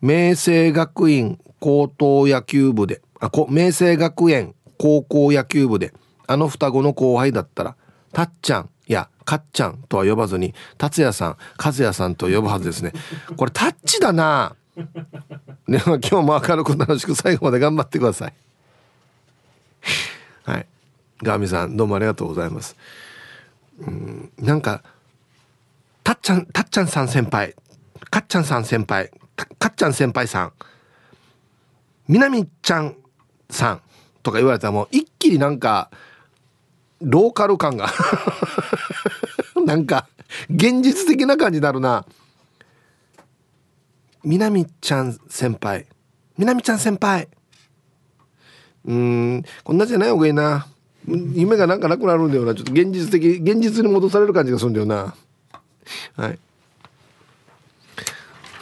[0.00, 5.94] 明星学院高等野球部であ明星学園高校野球部で
[6.26, 7.76] あの双子の後輩だったら
[8.12, 12.92] たっちゃんやかっちゃんとは呼ばずに達也さん和也さんと呼ぶはずですね。
[13.36, 14.56] これタッチだな。
[15.68, 18.34] ね今日も明るく楽しく最後まで頑張ってください。
[20.44, 20.66] はい。
[21.22, 22.76] ガーミさんどうもありがとうございます。
[23.80, 24.82] うんなんか
[26.04, 27.54] たっちゃんたっちゃんさん先輩。
[28.10, 29.10] かっちゃんさん先輩。
[29.58, 30.52] かっちゃん先輩さん。
[32.08, 32.96] みなみちゃん
[33.50, 33.80] さん。
[34.22, 35.90] とか言われたらもう一気になんか
[37.00, 37.92] ローカル感が。
[39.64, 40.08] なんか
[40.50, 42.04] 現実的な感じになるな。
[44.26, 45.86] みなみちゃん先輩。
[46.36, 47.28] みなみちゃん先輩。
[48.84, 49.44] うん。
[49.62, 50.66] こんなじゃない方がいいな。
[51.06, 52.52] 夢がなんかなくなるんだよな。
[52.56, 55.14] ちょっと現実的現実に戻される感じがするんだよな。
[56.16, 56.38] はい。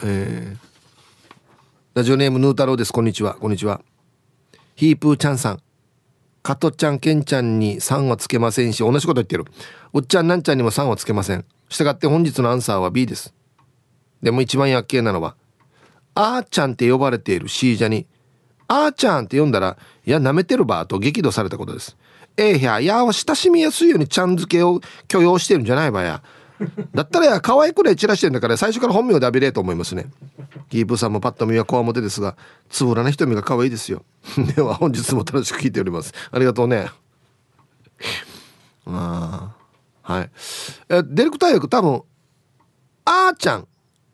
[0.03, 0.57] えー、
[1.95, 2.93] ラジオネームヌー太郎です。
[2.93, 3.33] こんにちは。
[3.33, 3.81] こんにちは。
[4.75, 5.61] ヒープーちゃんさん。
[6.43, 9.45] 加トちゃんケンちゃんに3はつけませんし同じこと言ってる。
[9.93, 11.43] おっちゃんなんちゃんにも3はつけません。
[11.69, 13.33] したがって本日のアンサーは B です。
[14.21, 15.35] でも一番厄介なのは
[16.15, 18.07] あーちゃんって呼ばれているシージャに
[18.67, 21.97] あーちゃんって呼んだらいや舐めてるばと激怒されたことです。
[22.37, 26.23] ええー、ややは親しみやすいようにちゃん付けを許容してるんじゃないばや。
[26.93, 30.07] だったらや可愛くね散らしてんだから最初から本名で浴びれと思いますね。
[30.69, 32.35] ギープさんもパッと見はこわもてですが
[32.69, 34.03] つぶらな瞳が可愛いですよ。
[34.55, 36.13] では本日も楽しく聞いております。
[36.31, 36.89] ありがとうね。
[38.87, 39.53] あ
[40.03, 40.29] あはい。
[40.89, 42.03] えディレクター役多分
[43.05, 43.67] あーちゃん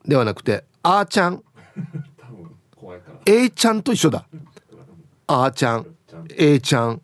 [0.06, 1.44] ではなくてあーちゃん
[3.26, 4.26] A ちゃんと一緒だ。
[5.28, 5.88] あーちゃん。
[6.38, 7.02] A ちゃん。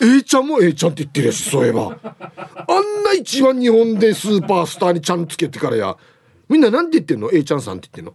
[0.00, 1.96] A ちゃんも A ちゃんって言ってるやしそういえば。
[2.02, 5.96] あんな一番日本でスーパースターにちゃんつけてからや。
[6.48, 8.14] みんななんて言ってんの？A ちゃんさんって言ってん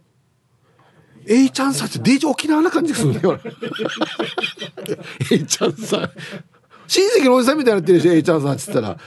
[1.26, 3.40] ？A ちゃんさんってデージ沖縄な感じがするんだよ
[5.30, 6.10] A ちゃんさん。
[6.86, 8.98] 親戚のおじさんみたいになってるし A ちゃんさんって言ったら。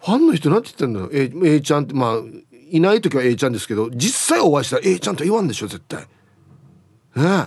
[0.00, 2.22] ファンの人なんて言ってんの？A, A ちゃんってまあ
[2.70, 6.06] いない時は A ちゃんですけど実際お会いしたら A ちゃんと言わんでしょ絶対。
[7.16, 7.46] ね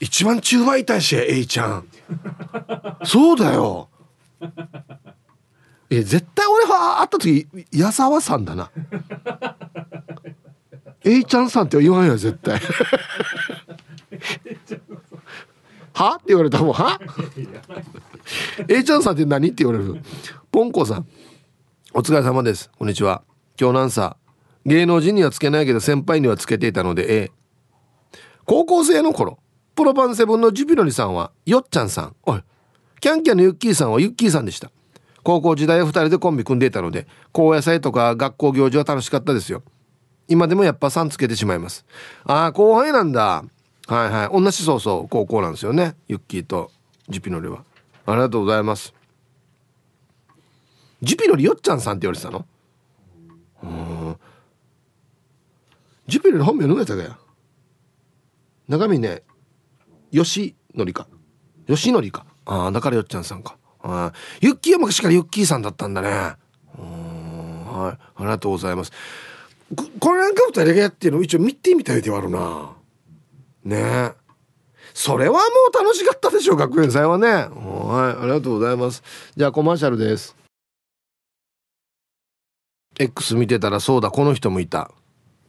[0.00, 1.86] 一番中倍いし A ちゃん。
[3.04, 3.88] そうだよ。
[5.90, 8.70] え絶対俺は会った時矢沢さんだな。
[11.04, 12.60] A ちゃんさんって言わんよ絶対。
[15.92, 16.14] は？
[16.16, 16.98] って言われたもんは
[18.68, 19.48] ？A ちゃんさんって何？
[19.48, 20.02] って言われる。
[20.50, 21.06] ポンコさん。
[21.92, 22.70] お疲れ様です。
[22.76, 23.22] こんにちは。
[23.60, 24.16] 今日なんさ
[24.66, 27.30] 芸能人にはつけないけど先輩にはつけていたので A
[28.44, 29.38] 高校生の頃
[29.74, 32.16] プロパンセブンのジュピロリさんはよっちゃんさん。
[32.24, 32.42] おい。
[33.00, 34.70] キャンキャンのユッキーさんはユッキーさんでした。
[35.24, 39.62] 高校時代は2人でコンビ組んでいたので高野菜とか学校行事は楽しかったですよ。
[40.28, 41.84] 今でもやっぱさんつけてしまいます。
[42.24, 43.44] ああ後輩なんだ。
[43.86, 44.42] はいはい。
[44.42, 45.96] 同じそうそう高校なんですよね。
[46.08, 46.70] ユッキーと
[47.08, 47.64] ジュピノリは。
[48.06, 48.94] ありがとうございます。
[51.02, 52.46] ジュピノリよっちゃんさんって言われてたの？
[53.64, 54.16] うん。
[56.06, 57.18] ジュピノリ本名のやつがや
[58.68, 59.22] 中身ね
[60.10, 61.08] よしのりか。
[61.66, 62.26] よしのりか。
[62.46, 63.56] ああだからよっちゃんさんか。
[63.80, 66.34] あユッキーは昔からユッキーさんだったんだね。
[66.78, 67.98] うんはい。
[68.16, 68.92] ありがとうございます。
[69.98, 72.72] これなんか二人がやってるの一応見てみたいではあるな。
[73.64, 74.12] ね。
[74.92, 77.26] それはもう楽しかったでしょう学園祭はね。
[77.28, 78.22] はい。
[78.22, 79.02] ありがとうございます。
[79.36, 80.36] じゃあコマーシャルです。
[82.98, 84.90] X 見てたらそうだこの人もいた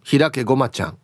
[0.04, 0.98] 平家ごまちゃん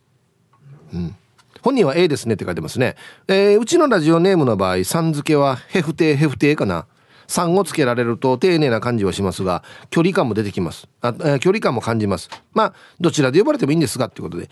[0.94, 1.16] うん
[1.62, 2.96] 本人は A ですねって書いてますね。
[3.28, 6.88] えー、うちのラジオネームの場合、さん付けはヘフテーヘフテーかな。
[7.28, 10.90] 3をつけられると丁寧な感じはしますが、距離感も出てきます。
[11.02, 12.30] あ、えー、距離感も感じます。
[12.54, 14.50] まあ、どちらで呼ばれてもいいんですが、ってことで。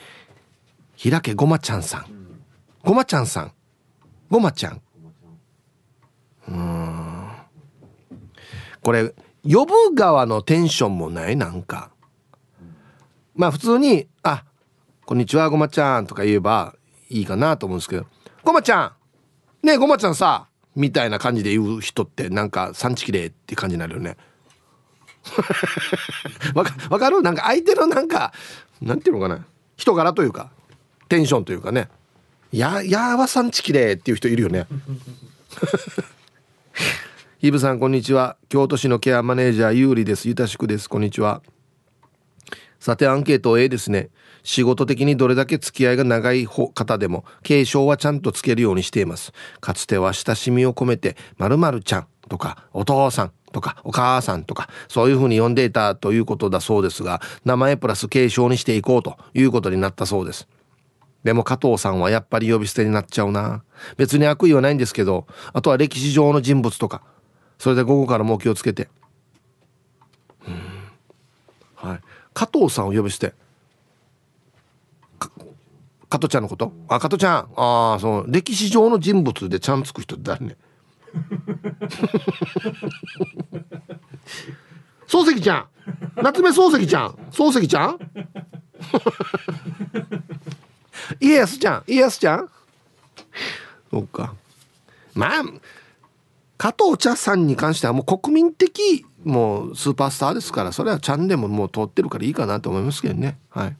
[0.95, 2.05] 平家ごまちゃんさん。
[2.83, 3.51] ごまちゃんさん。
[4.29, 4.81] ごまちゃん。
[6.47, 7.27] うん。
[8.81, 11.91] これ、呼ぶ側のテンションもないなんか。
[13.35, 14.43] まあ普通に、あ、
[15.05, 16.75] こんにちは、ごまちゃんとか言えば
[17.09, 18.05] いいかなと思うんですけど、
[18.43, 18.93] ごまちゃ
[19.63, 24.17] んねえ、ごまちゃんさ、みたいな感じで言う人ってなんか産地きれいって感じになるよね。
[26.55, 27.21] わかかる？
[27.21, 28.33] なんか相手のなんか
[28.81, 29.45] なんていうのかな？
[29.75, 30.51] 人柄というか
[31.09, 31.89] テンションというかね。
[32.51, 34.67] ややわ産地きれいっていう人いるよね。
[37.39, 38.35] ヒブさんこんにちは。
[38.49, 40.27] 京都市のケアマネージャーゆうりです。
[40.27, 40.89] ゆたしくです。
[40.89, 41.41] こんにちは。
[42.81, 44.09] さてアンケート A ですね。
[44.43, 49.31] 仕事的にどれだけ付き合いが長い方でも継承はちゃんとつけるようにしています。
[49.61, 60.49] かつては親しみを込めて〇〇ちゃんとかお父さんとかお母さんとかそういうふうに呼んでいたということだそうですが名前プラス継承にしていこうということになったそうです。
[61.23, 63.63] でも加藤さんはやっぱり呼び捨てになっちゃうな。
[63.95, 67.01] 別に悪意はないんですけどあとは歴史上の人物とか
[67.59, 68.89] それで午後からも気をつけて。
[71.75, 71.99] はい。
[72.33, 73.35] 加藤さんを呼び捨て。
[76.09, 76.71] 加トちゃんのこと？
[76.87, 77.49] あ加トちゃん。
[77.55, 78.31] ああそう。
[78.31, 80.55] 歴史上の人物でちゃんつく人って誰ね？
[85.07, 85.67] 漱石ちゃん。
[86.15, 87.09] 夏目漱石ちゃん。
[87.31, 87.99] 漱石ちゃん？
[91.19, 91.83] 家康ちゃん。
[91.87, 92.49] 家康ちゃん？
[93.91, 94.33] そっか。
[95.13, 95.43] まあ
[96.59, 103.77] 加藤茶さんに関してはもう国民的もうスーパースターですからそれはちゃんでももう通ってるからいいかなと思いますけどねはい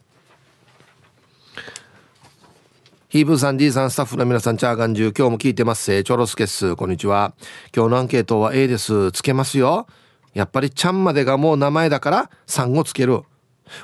[3.10, 6.04] ヒーブーさん、D さん、スタッフの皆さん、チャーガンジュ今日も聞いてます。
[6.04, 7.34] チョロスケス、こんにちは。
[7.76, 9.12] 今日のアンケートは A です。
[9.14, 9.88] つけますよ。
[10.36, 13.24] やっぱりちゃんまでがもう名前だから、3をつける。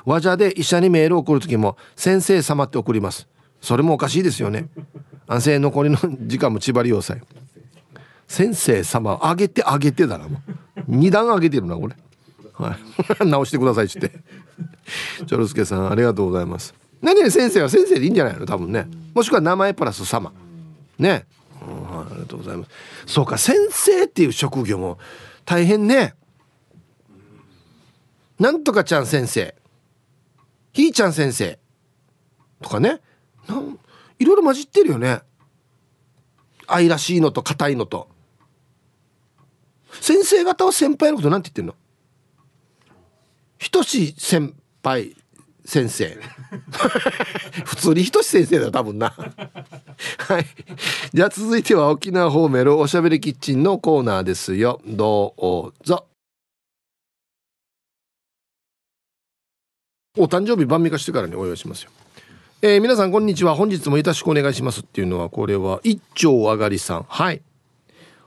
[0.04, 3.26] わじゃで医者にメール送る時も、先生様って送ります。
[3.60, 4.68] それもおかしいですよね。
[5.26, 7.20] 安静残りの時間も縛り要塞。
[8.28, 10.52] 先生様、あげてあげてだな、もう。
[10.86, 11.96] 二段あげてるな、これ。
[12.54, 12.76] は
[13.22, 13.26] い。
[13.28, 14.10] 直してくださいって。
[15.26, 16.74] チョロスケさん、ありがとうございます。
[17.02, 18.46] 何々先生は先生でいいんじゃないの？
[18.46, 18.88] 多分ね。
[19.14, 20.32] もしくは名前プラス様
[20.98, 21.26] ね、
[21.62, 22.70] うん、ありがとうございます
[23.06, 24.98] そうか先生っていう職業も
[25.44, 26.14] 大変ね
[28.38, 29.54] なんとかちゃん先生
[30.72, 31.58] ひーちゃん先生
[32.60, 33.00] とかね
[33.48, 33.78] なん
[34.18, 35.20] いろいろ混じってるよね
[36.66, 38.08] 愛らしいのと硬いのと
[40.00, 41.74] 先生方は先輩のことなんて言ってんの？
[43.70, 45.16] 等し先輩
[45.64, 46.16] 先生。
[47.64, 49.10] 普通にひとし先生だよ多分な。
[49.10, 50.46] はい。
[51.12, 54.80] じゃあ続いては沖縄ホーメルおしゃべりキッチンのコーナーですよ。
[54.86, 56.06] どうぞ。
[60.18, 61.90] お誕生日晩味化してからにお祝いしますよ。
[62.62, 63.54] えー、皆さんこんにちは。
[63.54, 67.06] 本日もよろしくお願いしますっていうのはこれは一丁上がりさん。
[67.08, 67.42] はい。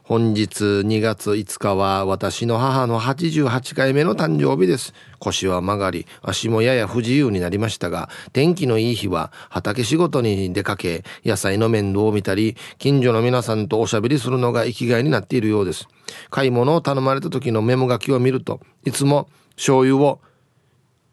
[0.10, 4.95] 本日2月5日は私の母の88回目の誕生日です。
[5.19, 15.88] 腰は曲がり、足もやや不自由になりましたが、天気のいい日は畑仕事に出かけ、野菜の面倒を見たり、近所の皆さんとおしゃべりするのが生きがいになっているようです。
[16.32, 20.22] 買い物を頼まれた時のメモ書きを見ると、いつも醤油を、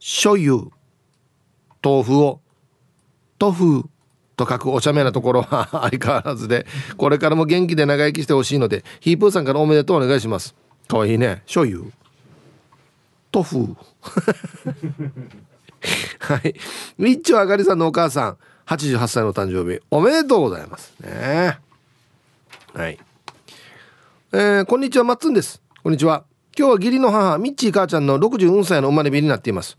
[0.01, 0.71] 醤油、
[1.85, 2.41] 豆腐を、
[3.39, 3.91] 豆腐、
[4.37, 10.55] と書くお茶目なところは 相変わらずでこれからも元気で長生きしてほしいのでヒープーさんからおめでとうお願いします。
[10.89, 11.43] かわいいね。
[11.47, 11.91] 醤油。
[13.33, 13.77] 豆腐
[16.21, 16.55] はい。
[16.99, 20.95] ミッチョあかりさんのお母さん88歳の誕生日おめでとうございます。
[21.01, 21.59] ね。
[22.75, 22.99] はい。
[24.33, 25.63] えー、こんにちはマッツンです。
[25.83, 26.25] こんにちは。
[26.59, 29.79] 今日は義理の母ミッチー母ちゃんの64歳の生まれ日になっています。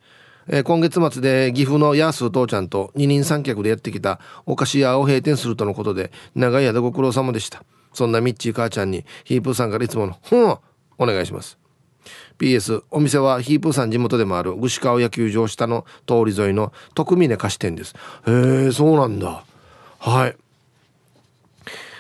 [0.50, 7.64] えー、今月末で岐阜のヤース父ちゃんと二人三脚でやってきたお菓子屋を閉店するとのことで長い間ご苦労様でした。
[7.94, 10.58] そんなミッチー母ちゃんにヒープーさんからいつもの「ふん」
[11.00, 11.58] お願いします。
[12.38, 17.96] PS お店はヒープーさん地元でもある串川野球場下の通り沿いの徳峰菓子店です。
[18.28, 19.44] へえそうなんだ。
[20.00, 20.36] はい。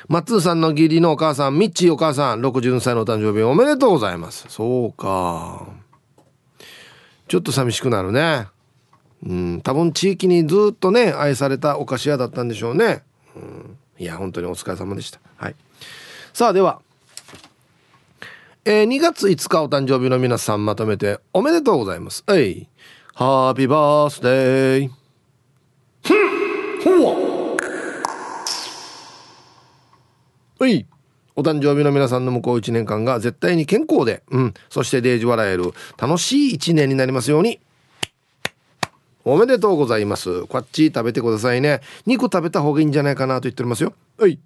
[0.08, 4.46] マッツーさんの義理のお母さんミッチーお母さん60歳のお誕生日おめでとうございます。
[4.48, 5.66] そうか。
[7.28, 8.48] ちょっと寂しくなるね。
[9.26, 9.62] うん。
[9.62, 13.04] 多分地域にずっとね愛されたお菓子屋だったんでしょうね、
[13.36, 15.20] うん、いや本当にお疲れ様でした。
[15.38, 15.56] はい。
[16.34, 16.82] さあでは。
[18.66, 22.24] えー、2月5日お誕生日の皆さんまとめておめでとうございます。
[22.30, 22.68] えい。
[23.13, 24.90] ハッピーバースデー
[26.04, 27.00] ふん。
[27.00, 27.58] ほわ
[30.60, 30.86] はい。
[31.38, 37.60] お誕生日の皆さんの向こう1年間が絶対に健康で、うん、そしてデージ笑える楽しい1年になりますように。
[39.23, 40.47] おめでとうございます。
[40.47, 41.82] こっち食べてくださいね。
[42.08, 43.93] 肉食べた方がいいんじゃないかなと言っておりますよ。
[44.17, 44.39] はい。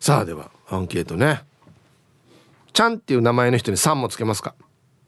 [0.00, 1.42] さあでは、アンケートね。
[2.72, 4.56] ちゃんっていう名前の人に3もつけますか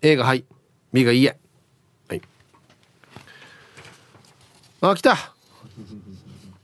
[0.00, 0.44] ?A がはい。
[0.92, 1.36] B がいいえ。
[2.08, 2.22] はい。
[4.80, 5.34] あ、来た。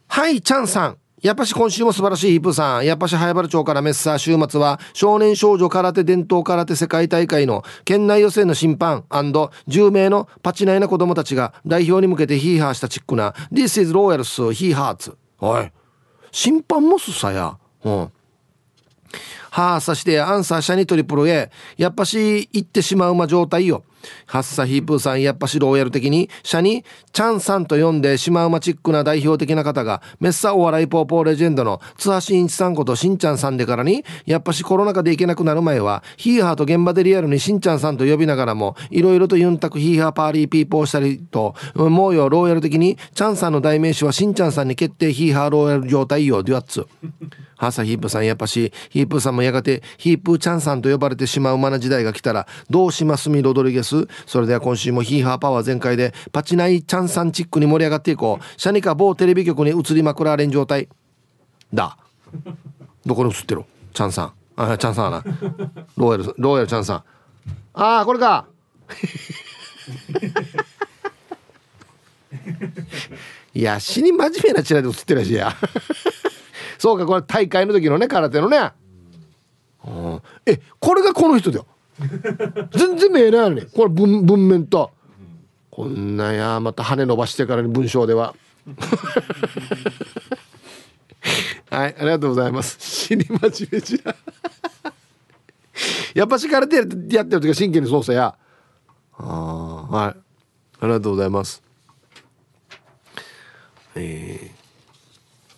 [0.06, 0.98] はい、ちゃんさん。
[1.24, 2.84] やっぱし今週も素晴らしいヒップさん。
[2.84, 15.16] やっぱし早原町からメッサー週末は少年少女空手伝統空手世界大会の県内予選の審判 &10 名のパチナイな子供たちが代表に向けてヒーハーしたチックな This is Royals He Hearts。
[15.40, 15.72] おい。
[16.30, 17.56] 審判もすさや。
[17.84, 18.12] うん。
[19.50, 21.50] はあさしてアンサーシャニトリプル A。
[21.78, 23.84] やっぱし行ってしまうま状態よ。
[24.26, 39.04] ハッサヒープーさんやっぱしローヤル的に社にチャンさんと呼んでシマウマチックな代表的な方がメッサお笑いポーポーレジェンドの津波真一さんことしんちゃんさんでからにやっぱしコロナ禍で行けなくなる前はヒーハーと現場でリアルにしんちゃんさんと呼びながらもい。
[39.04, 46.88] ろいろとユンタクヒーハーパーリーピーポーしたりともうよローヤル的にチャンさんの代名詞はしんちゃんさんに決定ヒーハーローヤル状態よデュアッツ
[47.56, 53.93] ハッサヒープーさんやっぱしヒープーさんもやがてヒープーちゃんさんと呼ばれてしまうマナ時代が来たらどうしますみロドリゲス
[54.26, 58.60] それでは今週もヒーハーパワー全開でパチナイチャンさんチックに盛り上がっていこう。
[58.60, 60.88] シャニカ某テレビ局に移りまくられん状態。
[61.72, 61.96] だ。
[63.04, 63.64] どこに映ってる？
[63.92, 64.32] チャンさん。
[64.56, 65.24] あチャンさんな。
[65.96, 67.04] ローヤルローヤルチャンさん。
[67.74, 68.46] ああこれか。
[73.54, 75.54] いや死に真面目なチラで映ってるらしいや。
[76.78, 78.72] そうかこれ大会の時のね空手のね、
[79.86, 81.66] うん、えこれがこの人だよ。
[82.72, 84.90] 全然見えないのにこれ文文面と。
[85.70, 88.34] こんなやまた羽伸ばしてからに文章では。
[91.70, 92.76] はいありがとうございます。
[92.80, 94.14] 死に真面目じゃ。
[96.14, 98.36] やっぱし空手やってる時は真剣に操作や。
[99.18, 100.14] あはい。
[100.80, 101.62] ありがとうございます。
[103.96, 104.54] えー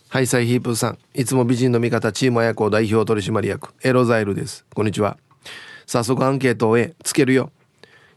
[0.08, 0.98] ハイサイヒープさん。
[1.12, 3.74] いつも美人の味方チーム綾子代表取締役。
[3.82, 4.64] エロザイルです。
[4.72, 5.18] こんにちは。
[5.86, 7.50] 早速アンケートをつけるよ。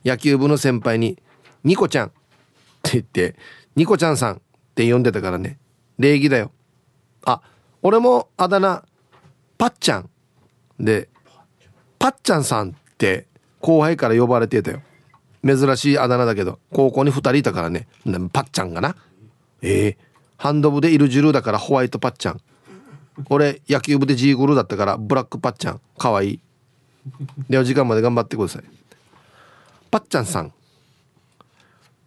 [0.03, 1.17] 野球部の先輩に
[1.63, 2.11] 「ニコちゃん」っ
[2.83, 3.35] て言って
[3.75, 4.39] 「ニコちゃんさん」っ
[4.75, 5.59] て呼んでたからね。
[5.97, 6.51] 礼儀だよ。
[7.25, 7.41] あ
[7.81, 8.83] 俺もあだ名
[9.57, 10.09] パッちゃん。
[10.79, 11.09] で
[11.99, 13.27] パッちゃんさんって
[13.59, 14.81] 後輩から呼ばれてたよ。
[15.45, 17.87] 珍しいあだ名だけど高校に2人いたからね。
[18.31, 18.95] パッちゃんがな。
[19.61, 19.89] ええ。
[19.89, 19.97] ー、
[20.37, 22.41] ハンド部でいるジルーだからホワイトパッちゃん。
[23.29, 25.81] 俺野球部でジーグルだったからブラックパッちゃん。
[25.97, 26.39] かわいい。
[27.49, 28.63] では時間まで頑張ってください。
[29.91, 30.53] パッちゃんさん。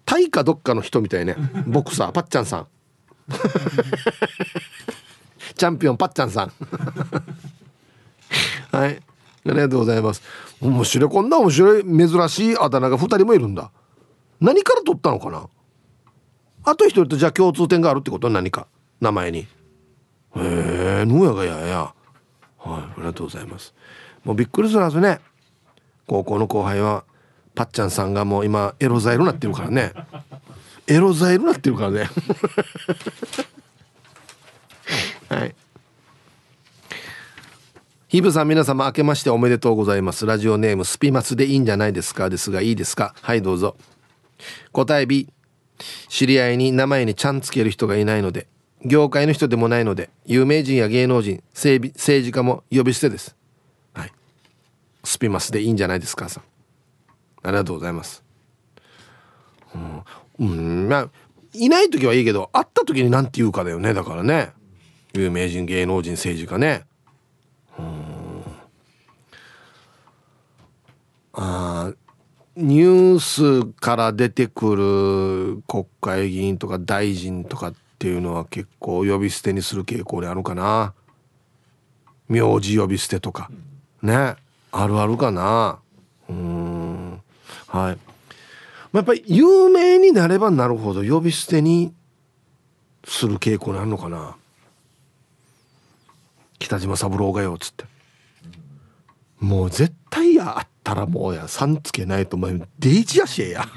[0.04, 1.36] タイかどっかの人みたいね。
[1.66, 2.12] ボクサー。
[2.12, 2.66] パッちゃんさん。
[5.56, 5.96] チャンピオン。
[5.96, 6.52] パッちゃんさん。
[8.70, 9.02] はい。
[9.44, 10.22] ありがとうございます。
[10.60, 11.10] 面白い。
[11.10, 13.70] こんな面白い珍しいあだ名が2人もいるんだ。
[14.40, 15.48] 何から取ったのかな？
[16.64, 18.30] あと一人とじゃあ共通点があるってこと？
[18.30, 18.66] 何か。
[19.00, 19.40] 名前に。
[19.40, 19.46] へ
[20.36, 21.78] えぬやがやや。
[21.78, 21.94] は
[22.78, 22.78] い。
[22.82, 23.74] ありがとうございます。
[24.24, 25.20] もうびっくりするはずね。
[26.06, 27.04] 高校の後輩は
[27.54, 29.92] パッちゃんさんがもう今エロザイルなってるからね。
[30.86, 32.08] エロザイルなってるからね。
[35.28, 35.54] はい。
[38.08, 40.26] ヒブさん皆様明けましておめでとうございます。
[40.26, 42.28] ラジオネームスピマスでいいんじゃないですか？
[42.28, 43.76] ですがいいですかはいどうぞ。
[44.72, 45.28] 答え B
[46.08, 48.46] 知り合いに名前にちゃんつける人がいないので
[48.84, 53.34] 業界の人でもないので有名人や芸能人政治家も呼び捨てです。
[55.04, 56.42] スピマスでいいんじゃないですかさ
[57.42, 58.22] ありがとうございます。
[60.38, 61.10] うん、まあ
[61.54, 63.94] いない時はいいけど会った時に何て言うかだよね。
[63.94, 64.52] だからね。
[65.14, 66.84] 有名人芸能人政治家ね。
[67.78, 68.42] うん。
[71.34, 71.92] あ
[72.56, 80.94] ニュースから出てくる国会議員とか大臣とかっていうのは結構呼び捨てにする傾向にあるかな。
[82.28, 83.50] 名字呼び捨てとか。
[84.02, 84.36] ね。
[84.72, 85.78] あるあるかな。
[86.28, 87.20] うん。
[87.68, 87.98] はい。
[88.92, 91.94] まあやっぱり有名になればなるほど呼び捨てに
[93.04, 94.36] する傾向にあるのかな。
[96.58, 97.84] 北島三郎がよっつって。
[99.40, 103.66] もう絶対やあったらもうやさんつけないとお前デイジやしえや。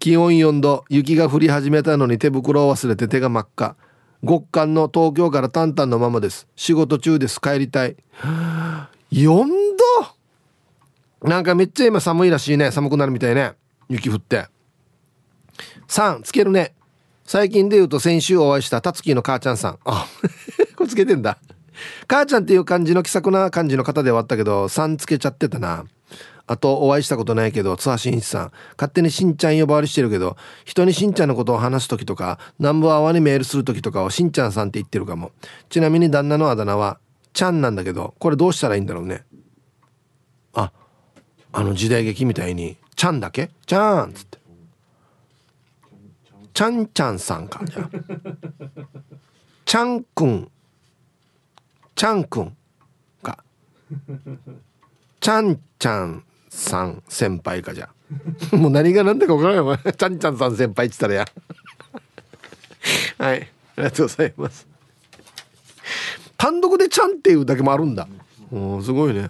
[0.00, 3.76] 気温4度雪が降り始めたのに手袋を忘れて手が真っ赤。
[4.22, 6.46] 極寒の東京からタンタンのままです。
[6.56, 7.40] 仕事中です。
[7.40, 7.96] 帰りたい。
[9.12, 9.46] 4
[11.22, 12.70] 度なんかめっちゃ今寒いらしいね。
[12.70, 13.52] 寒くなるみたいね。
[13.88, 14.46] 雪降って。
[15.88, 16.74] 3つけるね。
[17.24, 19.78] 最近で言うと先週お会いしたたつきの母ちゃんさん。
[19.84, 20.06] あ
[20.76, 21.38] これつけてんだ。
[22.08, 25.84] 母ちゃんっていう感じの気さくな感じの方ではあったけど3つけちゃってたな。
[26.48, 28.52] あとお会いしたことないけど津波真一さん。
[28.76, 35.32] 勝手にしんちゃん呼ばわりしてるけど人にしんちゃんのことを話す時とか南部アワにメールする時とかをしんちゃんさんって言ってるかも。
[35.68, 36.98] ちなみに旦那のあだ名は
[37.32, 39.24] ちゃんなんだけどこれどうしたらいいんだろうね。
[40.54, 40.70] あ
[41.52, 43.50] あの時代劇みたいにちゃんだけ？
[43.66, 44.38] ちゃんっつって。
[46.54, 47.60] ちゃんちゃんさんか。
[47.66, 47.90] じゃ
[49.66, 50.50] ちゃんくん。
[51.94, 52.56] ちゃんくん
[53.22, 53.44] か。
[55.20, 56.24] ちゃんちゃん。
[56.56, 57.88] さん先輩かじゃ。
[58.52, 59.64] もう何が何だか分からない。
[59.64, 61.26] わちゃんちゃんさん先輩っつったらや。
[63.18, 63.42] はい。
[63.42, 64.66] ありがとうございます。
[66.36, 68.08] 単独でちゃんっていうだけもあるんだ。
[68.52, 69.28] おすごいね。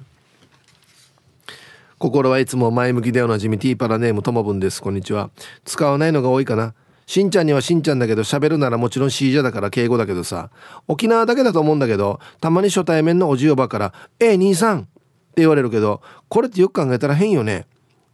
[1.98, 4.82] 心はいつも前向きでおなじみティーパラネームともぶんです。
[4.82, 5.30] こんにちは。
[5.64, 6.74] 使わないのが多いかな。
[7.06, 10.50] しんちゃんにはしんちゃんだけど喋るならもちろんシージャだから敬語だけどさ。
[10.86, 14.88] 沖縄だけだと思うんだけどたまに初対面のおじおばから「え兄さん」
[15.36, 17.66] 言われるけどこれってよく考えたら変よね。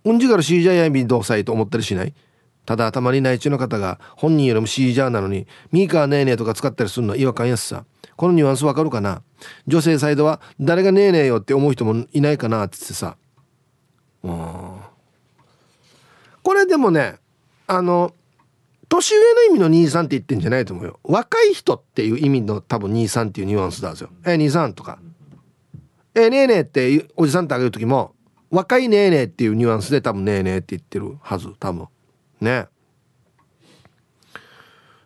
[0.05, 2.15] うんじからシージャやび同歳と思ったりしない？
[2.67, 7.85] ただたまに内地の方が本人よりもシージャーなのにミーカーねーねーとか使ったりするの違和感やすさ。
[8.17, 9.23] このニュアンスわかるかな？
[9.67, 13.17] 女性サイドは誰がねえねえよって思う人もいないかなって言ってさ。
[16.43, 17.17] これでもね
[17.67, 18.15] あの
[18.89, 21.01] 年上の意味の兄さんって言ってんじゃないと思うよ。
[21.05, 24.11] 若い人っていう意味の多分兄さんっていうニュアンスなんですよ。
[24.27, 24.99] え兄さんとか。
[26.15, 28.15] えねえねえっておじさんってあげる時も
[28.51, 31.89] 若いねえねえっていうニュアンスで多分ねえねえって言ってるはず多分。
[32.41, 32.67] ね。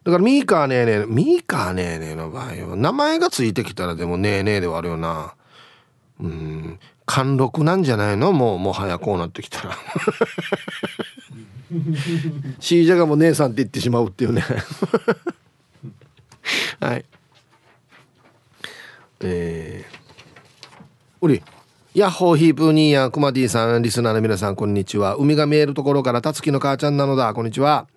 [0.05, 5.35] だからミーカーねえねえミーカーねえねえの場合は名前がついてきたらでもねえねえではあるよな。
[6.21, 8.33] うん貫禄なんじゃないの？
[8.33, 9.77] もうもはやこうなってきたら。
[12.59, 14.43] シージャがも姉さんって言ってしまうっていうね。
[16.81, 17.05] はい。
[19.21, 19.96] えー、
[21.23, 21.43] おり
[21.95, 25.17] ヤッホーヒープーニーヤクマディさんリスナーの皆さんこんにちは。
[25.17, 27.33] 海が見えるところからたつきの母ちゃんなのだ。
[27.33, 27.89] こんにちは。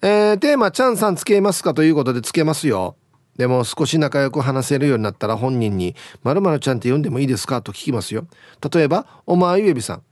[0.00, 2.94] えー、テーマ「チャンさんつけますか?」ということでつけますよ。
[3.36, 8.28] でも少し仲良く話せるようになったら本人に「まるちゃんって呼んでもいいですか?」と聞きますよ。
[8.72, 10.02] 例えば「おまゆえびさん。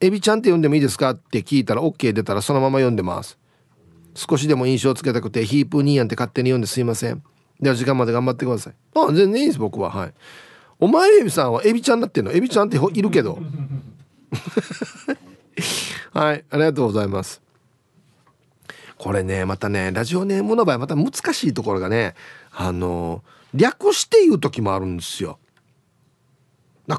[0.00, 3.36] エビちゃんって呼んでもいいですか?」って聞いたら OK 出たらそのまま読んでます。
[4.14, 7.20] 少しでも印象つけたくてヒープニーヤンって勝手に読んですいません。
[7.60, 8.74] では時間まで頑張ってください。
[8.94, 9.90] あ全然いいです僕は。
[9.90, 10.14] はい。
[10.80, 12.32] お前エビさんはエビちゃんなってんの？
[12.32, 13.38] エビちゃんっているけど。
[16.12, 17.42] はいありがとうございます。
[18.96, 22.14] これねまたねラジオネームの場合また難しいところがね
[22.52, 23.22] あの
[23.54, 25.38] 略して言う時もあるんですよ。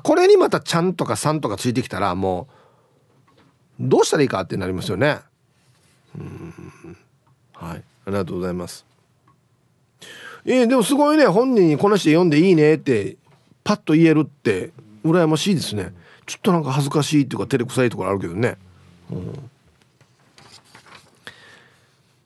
[0.03, 2.47] これにまた「ちゃん」とか「さん」とかついてきたらも
[3.79, 5.19] うどうしたらいいかってなりますよね。
[6.17, 6.97] うん。
[7.53, 8.86] はいありがとうございます。
[10.45, 13.17] えー、でもすごいね本人にこなして読んでいいねって
[13.64, 14.72] パッと言えるって
[15.03, 15.93] 羨ましいですね。
[16.26, 18.57] ちょっとなんか恥ずかしいっていうか照れくさいところあるけどね、
[19.12, 19.49] うん。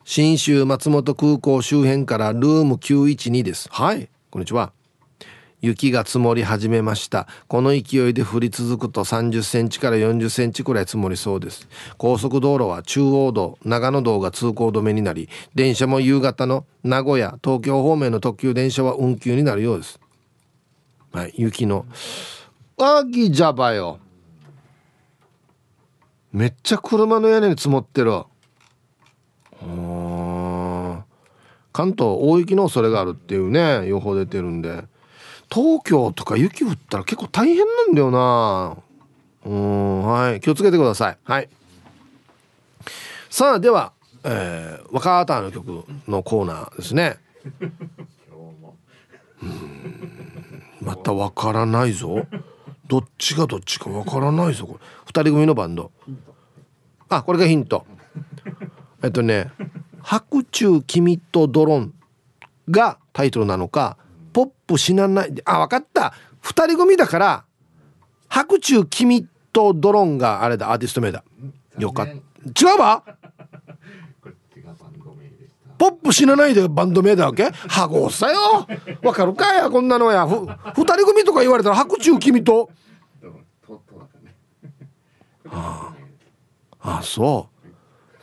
[0.04, 3.70] 新州松本空港周辺からルーム912です。
[3.72, 4.10] はい。
[4.30, 4.72] こんにちは。
[5.62, 7.28] 雪が積もり始めました。
[7.48, 11.68] この勢いで降り続くと30センチから40センチくらい積もりそうです。
[11.98, 20.00] 高速道路は中央道長野道が通行止めになり電車も夕方の名古屋東京方面の特急電車は運休になるようです
[21.16, 21.86] はい雪の。
[22.78, 24.00] あぎじゃばよ。
[26.34, 28.24] めっちゃ車の屋根に積もってる。
[31.72, 34.84] 関東大雪の恐れがあるっていうね予報出てるんで。
[35.50, 38.76] 東京とか雪降ったら結構大変なんだよな。
[39.46, 41.18] うんはい気をつけてください。
[41.24, 41.48] はい。
[43.30, 43.94] さあでは、
[44.26, 47.20] えー、若ーの曲のコーナーですね。
[49.42, 49.76] うん
[50.82, 52.26] またわからないぞ。
[52.88, 54.80] どっちがどっちかわからないぞこれ。
[55.06, 55.92] 二人組のバンド。
[57.10, 57.86] あこれがヒント。
[59.04, 59.52] えっとね
[60.02, 61.94] 「白昼君とドロン」
[62.70, 63.98] がタイトルなのか
[64.34, 66.14] 「ポップ死なない」あ分かった。
[66.42, 67.46] 二人組だから
[68.30, 71.24] 「白昼君とドロン」があれだアーティスト名だ。
[71.78, 72.14] よかった。
[72.14, 73.04] 違うわ。
[75.78, 77.50] ポップ死なないでバンド名だわけ？
[77.52, 78.68] ハゴさよ。
[79.04, 80.28] わかるかやこんなのや。
[80.28, 80.46] ふ
[80.76, 82.70] 二人組とか言われたら白昼君と。
[85.50, 85.94] あ
[86.82, 87.50] あそ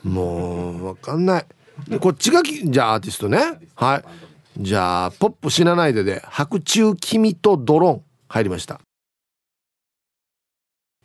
[0.03, 0.09] う。
[0.09, 1.45] もうわかんない。
[1.99, 3.59] こっちがじゃあアーティストね。
[3.75, 4.03] はい。
[4.63, 8.79] じゃあポップ死なないでで白昼君とドローン入りました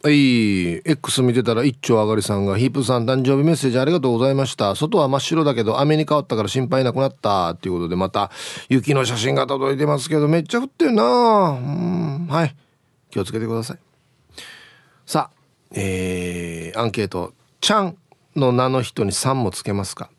[0.00, 0.76] はい。
[0.88, 4.76] X 見てたら一丁上がりさんが、ヒープさん誕生日メッセージありがとうございました。
[4.76, 7.50] 外は真っ白だけど雨に変わったから心配なくなった。
[7.50, 8.30] っていうことで、また
[8.68, 11.06] 雪の写真が届いてますけど、めっちゃ降ってるなう
[11.56, 12.26] ん。
[12.28, 12.54] はい。
[13.10, 13.78] 気をつけてください。
[15.04, 15.36] さあ、
[15.72, 17.32] えー、アンケート。
[17.60, 17.96] ちゃん
[18.36, 20.10] の名の人に3もつけますか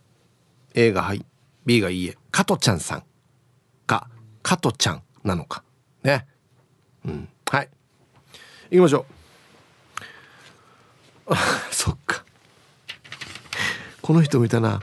[0.73, 1.25] ?A がはい。
[1.65, 2.17] B がいいえ。
[2.31, 3.03] 加トちゃんさん
[3.87, 4.09] か、
[4.43, 5.63] 加トちゃんなのか。
[6.03, 6.27] ね。
[7.05, 7.29] うん。
[7.49, 7.69] はい。
[8.71, 9.18] 行きましょう。
[11.71, 12.23] そっか。
[14.01, 14.81] この人見たな。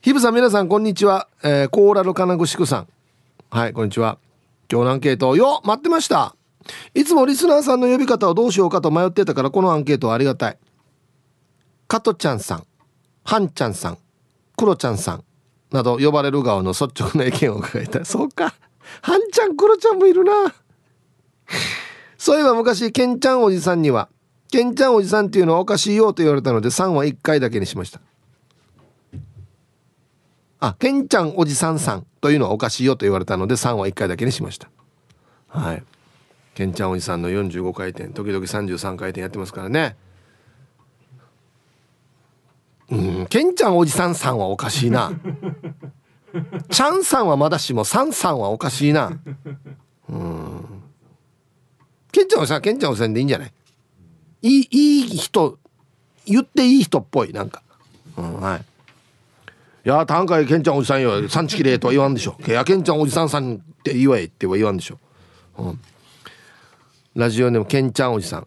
[0.00, 2.88] ヒブさん皆さんこんにちは、えー、コーラル金具宿さん。
[3.50, 4.18] はいこんにちは。
[4.70, 6.34] 今日のアンケートよ待ってました。
[6.94, 10.58] いつもリスナーさんの呼び方をどうしようかと迷ってたからこのアンケートはありがたい。
[11.88, 12.66] 加トちゃんさん
[13.24, 13.98] はんちゃんさん
[14.56, 15.24] クロちゃんさん
[15.70, 18.00] など呼ばれる側の率直な意見を伺いた。
[18.00, 18.54] い そうか。
[19.02, 20.32] はんちゃんクロちゃんもいるな。
[22.16, 24.08] そういえば昔ケンちゃんおじさんには
[24.52, 28.02] ケンちゃんおじさんっていうのはおかしいよと言われたので3は1回だけにしました。
[30.60, 34.68] あケンちゃんおじさんさんというのはおかしいよと言われたので3は1回だけにしました。
[35.48, 35.82] はい。
[36.54, 39.96] ケンちゃんおじさんの45回転時々33回転やってますからね。
[42.90, 45.12] うんケンちゃんおじさんさんはおかしいな。
[46.68, 49.18] ちゃんさんはまだしもさんさんはおかしいな。
[50.10, 50.82] うん。
[52.12, 53.52] ケンちゃんおじさんケンちゃんおじさんでいいんじゃない？
[54.42, 55.58] いいいい人
[56.26, 57.62] 言っていい人っぽいなんか、
[58.16, 58.64] うん、はい。
[59.84, 62.36] いや短歌ケンちゃんおじさんよ産地きれいとは言わんでしょ。
[62.46, 64.98] いやケンちゃんおじさんさんって言わえっては言わんでしょ、
[65.58, 65.80] うん、
[67.14, 68.46] ラジオネームケンちゃんおじさん。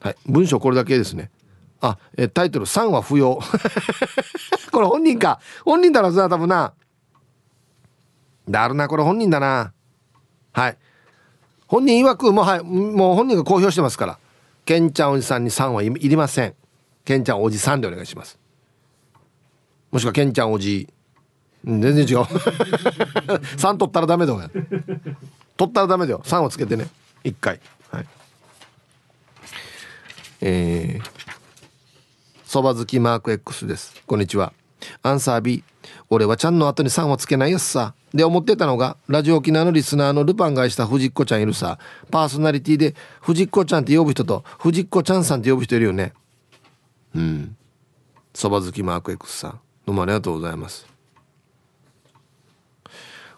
[0.00, 0.16] はい。
[0.26, 1.30] 文章これだけですね。
[1.80, 3.38] あえタイトル「3は不要」
[4.72, 5.40] これ本人か。
[5.64, 6.72] 本人だろさ多分な。
[8.48, 9.72] だるなこれ本人だな。
[10.52, 10.76] はい。
[11.68, 14.18] 本人曰くもうはいもう本人が公表してますから
[14.68, 16.54] ケンちゃんおじさんに3はいりません。
[17.06, 18.38] ケンちゃんおじさんでお願いします。
[19.90, 20.92] もしくはケンちゃんおじ。
[21.64, 22.04] 全然違う。
[23.56, 24.50] 3取ったらダメだよ。
[25.56, 26.20] 取ったらダメだよ。
[26.22, 26.86] 3をつけてね。
[27.24, 27.60] 1回。
[27.90, 28.06] はい。
[30.42, 31.28] えー
[32.44, 34.02] そば好きマーク X です。
[34.06, 34.52] こんにちは。
[35.02, 35.64] アンサー B
[36.10, 37.94] 俺はちゃんの後に3はつけないやつさ。
[38.14, 41.78] で思ってたのがラジオ沖縄のリスナーのルパンがした藤子ちゃんいるさ。
[42.10, 46.14] パーソナリティで藤子ちゃんって呼ぶ人と藤子ちゃんさんって呼ぶ人いるよね。
[47.14, 47.56] うん。
[48.32, 49.60] そば好きマーク X さん。
[49.84, 50.86] どうもありがとうございます。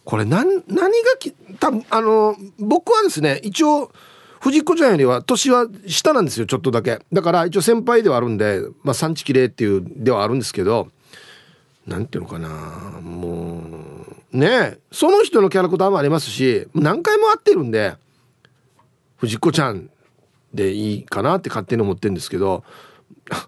[0.04, 3.92] これ何何がき多分あの僕はですね一応
[4.40, 7.00] 藤子ちゃんよりは年は下なんですよちょっとだけ。
[7.12, 10.88] だから一応先輩ではあるんでまあ産地きれいっていうではあるんですけど
[11.90, 12.48] なんていうのかな。
[13.02, 13.62] も
[14.32, 17.96] うねその人のキャラクターもありますし何回も会ってるんで
[19.16, 19.90] 藤子ちゃん
[20.54, 22.62] でいいかなって勝手に思ってるんですけど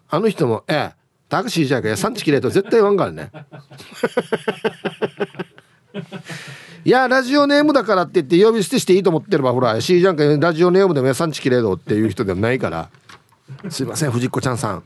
[0.09, 0.95] あの人も「ええ
[1.29, 3.31] タクシーじゃないかいや産地きれいと絶対言わんからね」
[6.85, 12.89] いやラジオネームだからって言って呼び捨てしていいと思ってればほらシージャンかラジオネームでも産地きれいどっていう人でもないから。
[13.69, 14.83] すいません藤子ちゃんさん。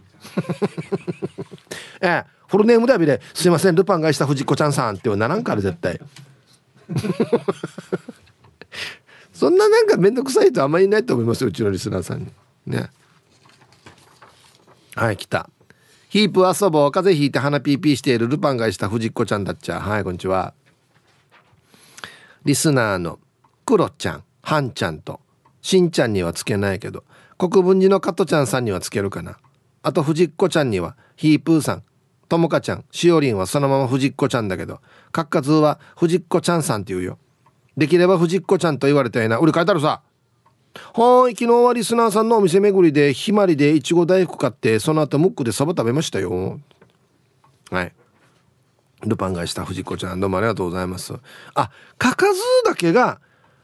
[2.02, 6.00] ええフルネームではびれ「すいませんルパンがした藤子ちゃんさん」ってはならんから絶対。
[9.34, 12.32] そんななんか面倒くさいとあんまりいないと思いますようちのリスナーさんに。
[12.66, 12.90] ね。
[14.96, 15.50] はい来た。
[16.10, 19.80] ヒープ遊ぼう風邪ひいて鼻ピーピーしているルパンがした藤子ちゃんだっちゃ。
[19.80, 20.54] はいこんにちは。
[22.46, 23.20] リスナーの
[23.66, 25.20] クロちゃんハンちゃんと
[25.62, 27.04] しんちゃんにはつけないけど
[27.38, 29.38] 国分寺の加トちゃんさんにはつけるかな。
[29.84, 31.84] あと藤子ちゃんにはヒープーさん
[32.28, 37.18] ともかちゃん、しおりんはそのまま藤子ちゃんだけど、かっかずは藤子ちゃんさんって言うよ。
[37.76, 39.40] できれば藤子ちゃんと言われたいな。
[39.40, 40.02] 俺書いてあるさ。
[40.94, 46.60] はい、昨日はリスナーさんのお店巡りで、ひまりでいちご大福買って、その後ムックでそば食べましたよ。
[47.72, 47.94] はい。
[49.06, 51.14] ルパンがした藤子ちゃん、どうもありがとうございます。
[51.54, 53.20] あ、かかずだけが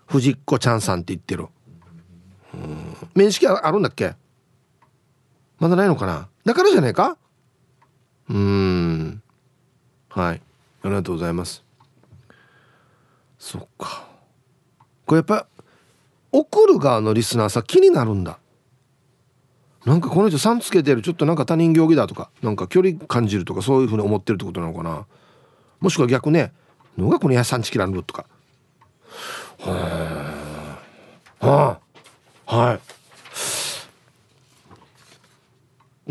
[0.06, 1.48] 藤子ちゃんさんって言ってる。
[2.54, 4.16] うん面識あるんだっけ？
[5.60, 6.30] まだないのかな？
[6.46, 7.18] だからじゃないか？
[8.30, 9.22] うん。
[10.10, 10.42] はい。
[10.84, 11.64] ありがとうございます。
[13.38, 14.08] そっか。
[15.06, 15.48] これやっぱ
[16.32, 18.40] 送る側のリスナーさ気になるんだ。
[19.86, 25.06] なんかこの人さんつけてるちょっとなんか他人行儀だとかなんか距離感じるとかそういうふうに思ってるってことなのかな。
[25.82, 26.54] もしくは逆ね
[26.98, 28.26] 「のがこのやさんちきらんる」とか。
[29.60, 30.34] は
[31.42, 31.80] あ。
[32.46, 32.80] はい。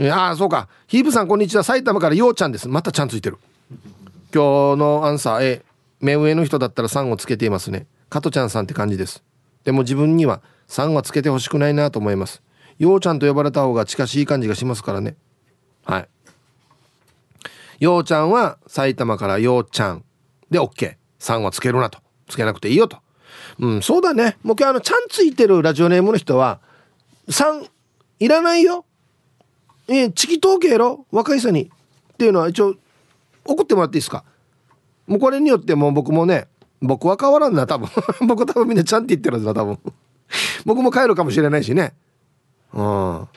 [0.03, 0.69] いやそうか。
[0.89, 1.63] ヒープさんこんにちは。
[1.63, 2.69] 埼玉からようちゃんです。
[2.69, 3.39] またちゃんついてる。
[4.35, 5.65] 今日のアンサー A
[6.01, 7.87] 目上の人だったら3をつけていますね。
[8.11, 9.23] 加トちゃんさんって感じです。
[9.63, 12.43] でも自分には3はつけてほしくないなと思います。
[12.81, 15.15] ようちゃんと呼ばれた方が近しい感じがしますからね。
[15.85, 16.09] はい。
[17.79, 20.05] ようちゃんは埼玉からようちゃん。
[20.51, 22.01] で OK3 はつけるなと。
[22.27, 22.97] つけなくていいよと。
[23.61, 24.37] うんそうだね。
[24.43, 26.59] もう今日あのちゃんついてるラジオネームの人は
[27.29, 27.69] 3
[28.19, 28.85] いらないよ。
[29.89, 31.07] えー、チキ統計やろ？
[31.11, 31.65] 若い人に。
[32.13, 32.75] っていうのは一応
[33.45, 34.25] 送ってもらっていいですか？
[35.07, 36.47] もうこれによってもう僕もね
[36.81, 37.89] 僕は変わらんな多分。
[38.27, 39.79] 僕多分みんなちゃんって言ってるんだ多分。
[40.65, 41.95] 僕も帰るかもしれないしね。
[42.73, 43.29] うん。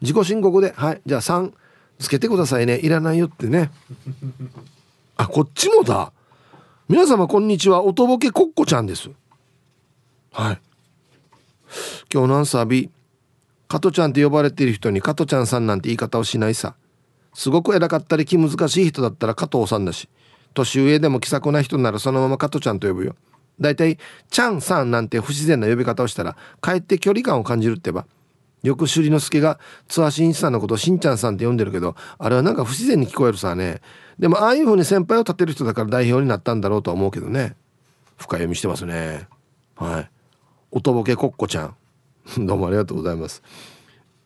[0.00, 1.52] 自己申告ではいじゃあ3
[1.98, 2.78] つけてくださいね。
[2.78, 3.70] いらないよってね。
[5.16, 6.12] あこっちもだ。
[6.88, 7.82] 皆様こんにちは。
[7.82, 9.10] おとぼけコッコちゃんです。
[10.32, 10.60] はい。
[12.12, 12.90] 今日のアンサー B
[13.74, 16.76] 加トちゃんって呼ばれている人に加トちゃんさんなんて言い方をしないさ。
[17.32, 20.08] すごく偉かったり気難しい人だったら加藤さんだし。
[20.54, 23.16] 年上でも気さくな人ならそのまま加トちゃんと呼ぶよ。
[23.58, 23.98] だいたい
[24.30, 28.06] ちゃんさんなんて不自然な呼び方をしたらかえって距離感を感じるってば。
[28.62, 29.58] よく首里之助が
[29.88, 33.80] 津波真一さんのことをしんちゃんさんって呼んでるけどあれはなんか不自然に聞こえるさね。
[34.20, 37.56] でもああいう風に先輩を立てる人だから代表になったんだろうとは思うけどね。
[38.18, 39.26] 深読みしてますね。
[39.74, 40.10] はい。
[40.70, 41.74] おとぼけこっこちゃん。
[42.38, 43.42] どうもありがとうございます。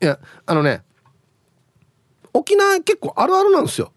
[0.01, 0.83] いやあのね
[2.33, 3.93] 沖縄結構あるあるなんですよ。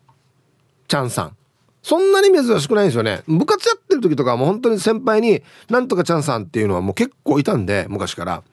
[0.87, 1.37] ちゃんさん。
[1.83, 3.23] そんなに珍しくないんですよね。
[3.27, 8.43] 部活やってる時とかもう本当に先輩になんとかちゃんさんっていうのはもう結構いたんで昔から。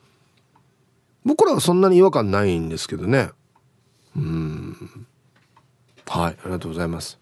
[1.25, 3.31] 僕らはそんなに違和感ないんですけどね。
[4.17, 4.77] うん。
[6.07, 7.19] はいありがとうございます。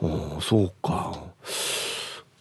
[0.00, 1.18] おそうか。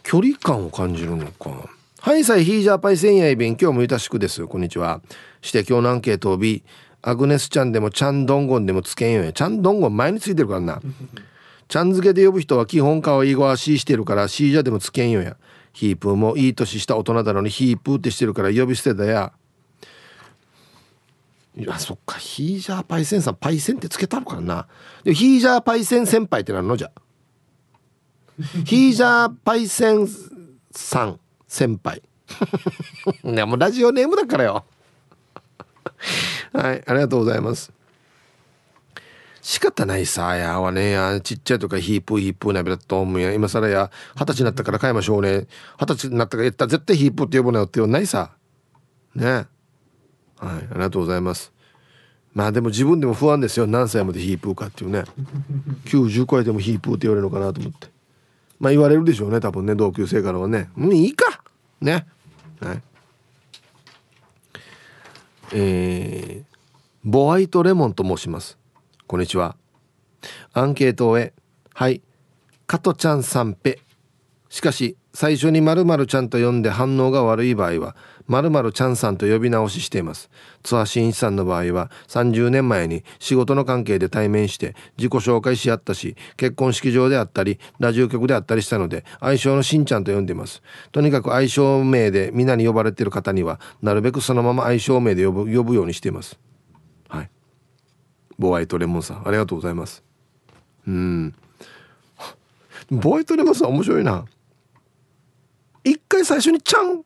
[0.03, 1.69] 距離感を感じるのか。
[2.07, 4.47] はいさいヒージャーパイセンヤイビン今日もゆたしくです。
[4.47, 5.01] こんにちは。
[5.41, 6.63] して今日のアンケートを B
[7.01, 9.33] アグネスちゃんでもちゃんどんごんでもつけんよや。
[9.33, 10.81] ちゃんどんごん前についてるからな。
[11.67, 15.35] ちゃん付けで呼ぶ人は基本顔い語は C してるからシージャでもつけんよや。
[15.73, 19.33] ヒープーもいい年した大人だのにヒープーってしてるから呼び捨てだや。
[21.57, 22.17] いやそっか。
[22.17, 24.67] ヒージャーパイセンさんパイセンってつけたのかな。
[25.03, 26.77] でヒージャーパイセン先輩ってなるの？
[26.77, 26.91] じゃ
[28.63, 30.07] ヒージャーパイセン
[30.71, 31.19] さん。
[31.47, 32.01] 先輩。
[33.23, 34.65] いやもうラジオネームだからよ。
[36.53, 37.71] はいありがとうございます。
[39.41, 40.91] 仕方ないさやはね。
[40.91, 43.31] やちっちゃいとかヒープーヒープーなべだと思うや。
[43.33, 45.47] 今更や二十歳になったから買いましょうね
[45.79, 48.31] 二十歳になったから言ったら絶対ヒープーって呼ぶなよって言わないさ。
[49.15, 49.25] ね。
[49.31, 49.47] はい
[50.39, 51.53] ありがとうございます。
[52.33, 53.65] まあでも自分でも不安ですよ。
[53.65, 55.05] 何歳までヒープーかっていうね。
[55.85, 57.87] 90超えてもヒープーって言われるのかなと思って。
[58.59, 60.69] まあ言われるでしょうね多分ね同級生からはね。
[60.75, 61.43] もういいか。
[61.81, 62.05] ね。
[62.59, 62.81] はい。
[65.53, 66.57] えー、
[67.03, 68.57] ボワイトレモンと申します。
[69.05, 69.55] こんにちは。
[70.53, 71.33] アンケートへ
[71.73, 72.01] はい。
[72.65, 73.79] 加トちゃんさんぺ。
[74.49, 77.95] しかし最初に〇〇ちゃんと呼んで反応が悪い場合は
[78.27, 80.29] 〇〇ちゃんさんと呼び直ししています。
[80.63, 90.61] 津波真一さんの場合は30年前に仕事の関係で対面して自己紹介し合ったし結婚式場であったりラジオ局であったりしたので愛称のしんちゃんと呼んでいます。
[90.91, 96.37] とにかく愛称名で皆に呼ばれている方にはなるべくそのまま愛称名で呼ぶ呼ぶようにしています。
[97.09, 97.29] はい。
[98.37, 100.03] ボワイトレモンさんありがとうございます。
[100.87, 101.33] うん。
[102.91, 104.25] ボワイトレモンさん面白いな。
[105.89, 107.03] 一回最初に「ちゃん」っ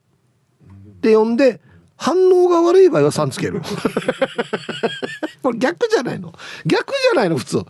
[1.01, 1.61] て呼んで
[1.95, 3.61] 反応が悪い場合は「さん」つける。
[5.41, 6.33] これ逆じゃないの。
[6.65, 7.63] 逆じゃないの普通。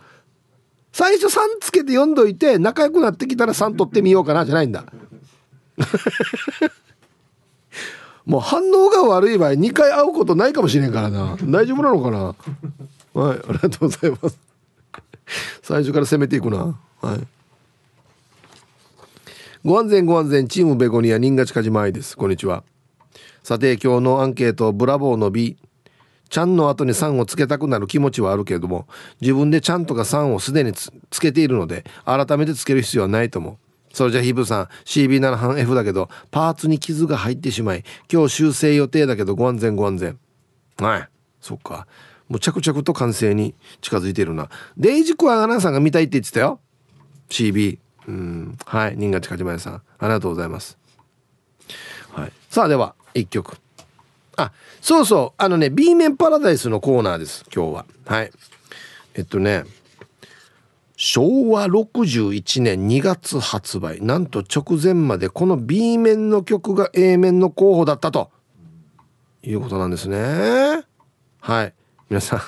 [0.94, 4.86] 最初「さん」つけて読んどいて仲良くなってきたら「さん」取ってみようかなじゃないんだ。
[8.26, 11.38] もう反応が悪い場合2回会うことないかもしれんからな。
[11.44, 12.36] 大丈夫なのかな？
[13.14, 14.38] はいありがとうございます。
[15.64, 16.78] 最初から攻めていくな。
[17.02, 17.28] はい
[19.64, 22.18] ご安全ご安全チームベゴニア新賀近島愛です。
[22.18, 22.64] こんにちは。
[23.44, 25.56] さて今日のアンケートブラボーの B
[26.30, 28.88] ちゃんの後に3をつけたくなる気持ちはあるけれども
[29.22, 30.90] 自分でちゃんとか3をすでにつ
[31.22, 33.58] けているので改めてつける必要はないと思う。
[33.94, 40.18] それじゃヒープさん CB7 半 F だけどパーツに傷が入ってしまい今日修正予定だけどご安全ご安全。
[40.80, 41.10] はい。
[41.40, 41.86] そっか。
[42.30, 44.50] もう着々と完成に近づいているな。
[44.76, 46.60] デイジクワガナさんが見たいって言ってたよ。
[47.30, 47.78] CB
[48.08, 48.58] うん。
[48.66, 48.96] はい。
[48.98, 49.74] 新潟かじまやさん。
[49.76, 50.78] ありがとうございます。
[52.12, 52.32] はい。
[52.50, 53.58] さあでは1曲。
[54.38, 55.42] あそうそう。
[55.42, 57.86] あのね B 面パラダイスのコーナーです今日は。
[58.06, 58.32] はい。
[59.16, 59.64] えっとね
[60.96, 64.02] 昭和61年2月発売。
[64.02, 68.32] なんと直前までこの B 面の曲が A 面の候補だったと。
[69.44, 70.84] いうことなんですね。
[71.40, 71.74] はい。
[72.10, 72.42] 皆さん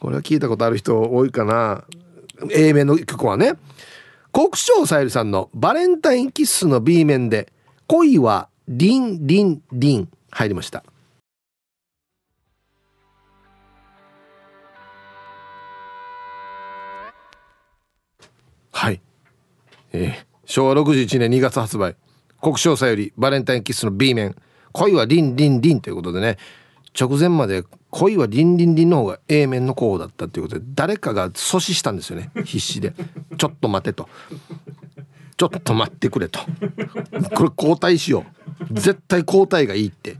[0.00, 1.84] これは聞いたことある人多いかな。
[2.50, 3.54] A 面の曲はね。
[4.32, 7.52] 国生さゆりさんのバレンタインキッスの B 面で
[7.88, 10.84] 恋はリンリンリン入りました
[18.72, 19.00] はい。
[19.92, 20.14] えー、
[20.46, 21.96] 昭和61年2月発売。
[22.40, 24.36] 国生さよりバレンタインキッスの B 面。
[24.72, 26.38] 恋はリンリンリンということでね、
[26.98, 32.30] 直前まで恋はリンリンリンの方が A 面の候補だったということで、誰かが阻止したんですよね。
[32.44, 32.94] 必死で。
[33.36, 34.08] ちょっと待てと。
[35.36, 36.40] ちょっと待ってくれと。
[37.34, 38.24] これ交代しよ
[38.70, 38.74] う。
[38.74, 40.16] 絶対交代がいいって。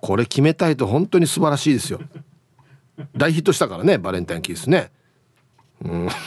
[0.00, 2.00] これ決めたいと本当に素晴らしいですよ。
[3.16, 4.90] 大ヒットしたからね、バレンタインキッスね。
[5.84, 6.08] うん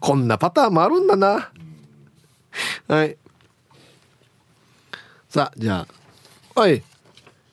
[0.00, 1.50] こんなパターンもあるんだな
[2.88, 3.16] はい
[5.34, 5.84] さあじゃ
[6.54, 6.60] あ。
[6.60, 6.80] はい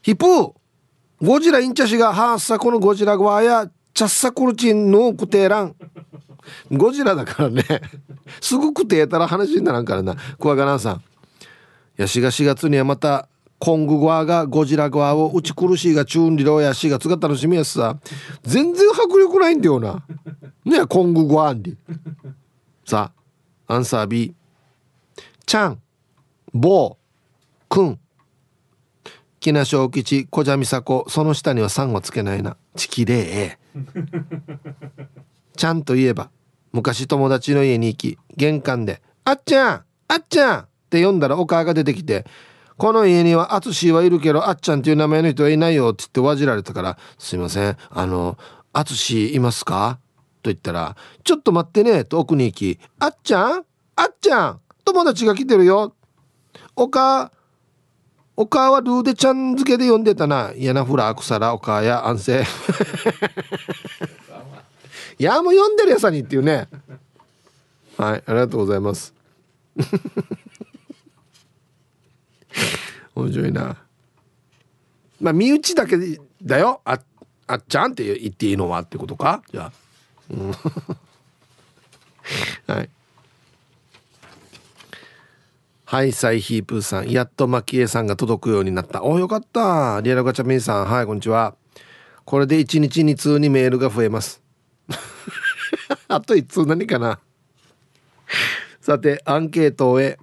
[0.04, 0.54] ヒプー
[1.20, 5.76] ゴジラインチャシがハーサこのゴジラグワやチャッサコルチンのクテーラン。
[6.72, 7.64] ゴジラだからね。
[8.40, 10.16] すぐくてえたら話にならんからな。
[10.40, 11.04] クワガナンさん。
[11.98, 13.28] やしが4月にはまた
[13.58, 16.70] コング側がゴジラ側を打ち苦しいがチューンリローや。
[16.74, 17.98] 4月が楽しみやすさ。
[18.44, 20.04] 全然迫力ないんだよな。
[20.66, 21.76] ねコング側に
[22.86, 23.12] さ
[23.66, 24.36] あアンサー B
[25.48, 25.80] ちゃん
[26.54, 27.01] ぼう
[27.72, 28.00] くん。
[29.40, 32.58] 木梨小吉小蛇美佐子その下には3をつけないな。
[32.76, 33.78] ちきれい。
[35.56, 36.30] ちゃんと言えば
[36.74, 42.26] 昔友達の家に行き玄関で「あっちゃんあっちゃん!」って呼んだらお母が出てきて
[42.78, 48.38] この家には淳はいるけどあっちゃんっていう名前の人はいないよって言ってわじられたからすいませんあの
[48.74, 50.00] 淳いますか？
[50.44, 53.66] と言ったらちょっと待ってねと奥に行きあっちゃん
[53.96, 55.94] あっちゃん友達が来てるよ。
[56.76, 57.32] おか
[58.42, 60.52] おかはルーデちゃん付けで呼んでたな。
[60.58, 62.44] 嫌なフラークサラおかや安静。
[65.20, 66.68] い やもう呼んでるやさにっていうね。
[67.98, 69.14] はい、ありがとうございます。
[73.14, 73.78] 面白いな
[75.20, 75.96] まあ身内だけ
[76.42, 77.00] だよあ
[77.46, 79.44] あっちゃんって言っていいのはってことか？
[79.52, 79.72] じゃあ、
[80.32, 80.50] うん、
[82.66, 82.90] はい
[85.92, 87.10] ハイサイヒープーさん。
[87.10, 89.04] やっとマキエさんが届くようになった。
[89.04, 90.00] およかった。
[90.02, 90.86] リアルガチャミンさん。
[90.86, 91.54] はいこんにちは。
[92.24, 94.42] これで1日2通にメールが増えます。
[96.08, 97.20] あと1通何かな。
[98.80, 100.20] さてアンケートを終え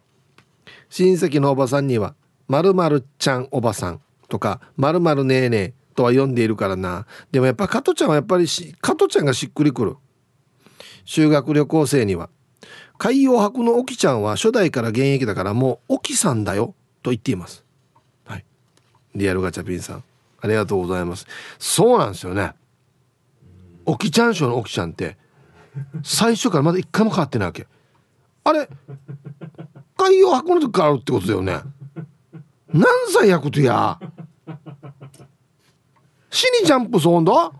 [0.88, 2.14] 親戚のおばさんには
[2.46, 4.00] まるちゃんおばさん
[4.30, 7.04] とかまるまるねえねえとは呼んでいるからな。
[7.30, 9.96] でもやっぱ加トちゃんはやっぱりし加トちゃんがしっくりくる。
[11.04, 12.30] 修学旅行生には。
[12.98, 17.64] 海洋博の沖ちゃんは初代から現役だからもう沖さんだよと言っています。
[18.24, 18.44] はい。
[19.14, 20.04] リアルガチャピンさん
[20.40, 21.26] ありがとうございます。
[21.58, 22.52] そうなんですよね。
[23.86, 25.16] 沖ちゃん賞の沖ちゃんって
[26.02, 27.66] 最初からまだ一回も変わってないわけ。
[28.44, 28.68] あれ
[29.96, 31.60] 海洋博の時からあるってことだよね。
[32.72, 33.98] 何歳やことや？
[36.30, 37.32] 死にジャンプそんど？
[37.32, 37.52] わ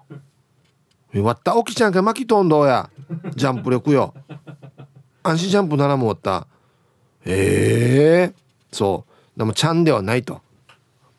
[1.30, 2.90] った起きちゃんか巻きとんどや。
[3.34, 4.14] ジャンプ力よ。
[5.30, 6.46] 安心ジャンプならも終わった
[7.24, 9.04] ええー、そ
[9.36, 10.40] うでもちゃんではないと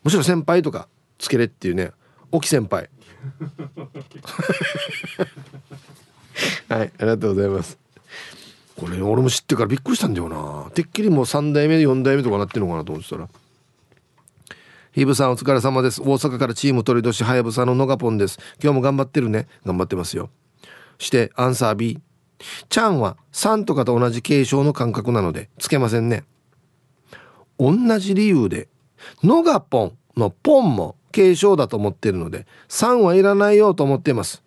[0.02, 0.88] むしろ先輩とか
[1.18, 1.92] つけれっていうね
[2.32, 2.88] 沖先輩
[6.68, 7.78] はいありがとうございます
[8.76, 13.28] これ俺も知ってからびっくりしたんだよなてっきりもう3代目4代目とかなってるのかなと思ってたら
[14.92, 16.02] ヒブさんお疲れ様です。
[16.02, 18.40] 大阪からチーム鳥年はやぶさののがぽんです。
[18.60, 19.46] 今日も頑張ってるね。
[19.64, 20.30] 頑張ってますよ。
[20.98, 22.00] してアンサー B。
[22.68, 26.24] ちゃんは3とかと同じ継承の感覚なのでつけませんね。
[27.58, 28.68] 同じ理由で
[29.22, 34.42] のがぽんのポンも継承だと思ってるので3はいらないよと思っています。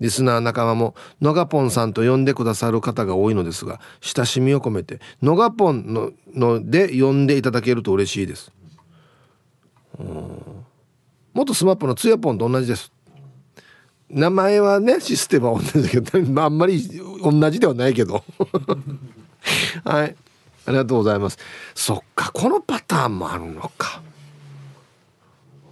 [0.00, 8.50] リスナー仲間ものがぽんさんと呼んでくださる方が多いのですが親しみを込めてのがぽんのので呼んでいただけると嬉しいです。
[11.34, 12.92] 元スマップのつよぽんと同じです
[14.10, 16.82] 名前はねシステムは同じだけど あんまり
[17.22, 18.24] 同じではないけど。
[19.84, 20.16] はい。
[20.66, 21.38] ありがとうございます。
[21.74, 24.02] そっかこのパターンもあるのか。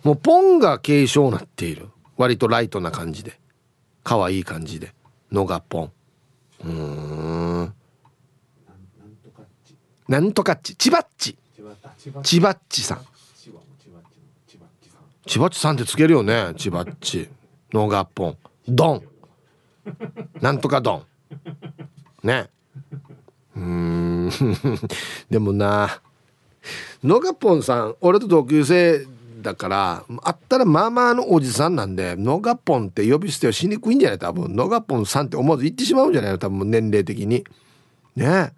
[0.05, 1.89] もうポンが継承なっている。
[2.17, 3.39] 割とライトな感じで。
[4.03, 4.95] 可愛い感じで。
[5.31, 5.93] のがポン。
[6.65, 7.75] うん。
[10.09, 10.75] なんとかっち。
[10.77, 11.37] ちばっち。
[12.23, 13.01] ちばっちさん。
[15.27, 16.55] ちばっちさんってつけるよね。
[16.57, 17.29] ちばっち
[17.73, 18.37] のがポン
[18.69, 19.03] ドン。
[20.41, 21.03] なんとかドン。
[22.23, 22.49] ね。
[23.57, 24.31] うん。
[25.31, 26.01] でもな。
[27.03, 29.07] のがぽんさん俺と同級生
[29.41, 34.19] だからあったらまあまあのおじさんなんでのがぽんって呼び捨てはしにくいんじゃない？
[34.19, 34.55] 多分。
[34.55, 36.33] のがぽんさんって思わず言ってしまうんじゃない？
[36.33, 36.71] の多分。
[36.71, 37.45] 年齢的に。
[38.17, 38.53] ね。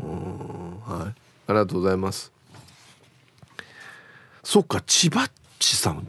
[0.00, 0.80] うん。
[0.80, 1.08] はい。
[1.08, 1.14] あ
[1.48, 2.32] りがとうございます。
[4.44, 6.08] そっか千葉っちさん。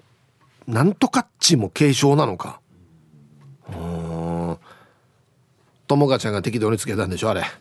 [0.68, 2.61] なんとかっちも継承なのか。
[3.70, 4.57] うん。
[5.88, 7.43] 友果ちゃんが適当につけたんでしょあれ。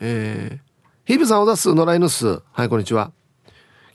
[0.00, 0.66] えー、
[1.04, 2.42] ヒブさんおだす野良犬す。
[2.52, 3.12] はいこんにちは。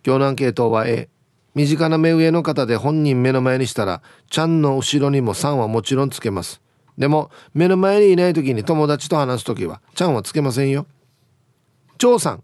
[0.05, 1.09] 今日のアンケートは A
[1.53, 6.61] 身近な目上の方で本人目の前にしたらちゃんの後ろにもさんはもちろんつけます。
[6.97, 10.87] でも目の前にいない時に友達と話す時はちゃんはつけませんよ。
[11.97, 12.43] 長さん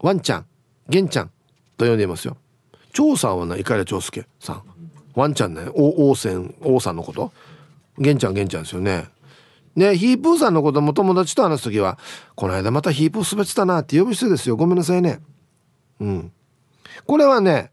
[0.00, 0.46] ワンちゃん
[0.88, 1.30] ゲンちゃん
[1.78, 2.36] と呼んでいますよ。
[2.92, 4.62] 長さんはな碇長介さん。
[5.14, 7.32] ワンちゃんね王泉王さんのこと。
[7.98, 9.06] 玄ちゃん玄ちゃんですよね。
[9.74, 11.98] ねヒープーさんのことも友達と話す時は
[12.34, 14.56] 「この間またヒープー滑ってたな」って呼び捨てですよ。
[14.56, 15.20] ごめんなさいね。
[16.00, 16.32] うん。
[17.06, 17.70] これはね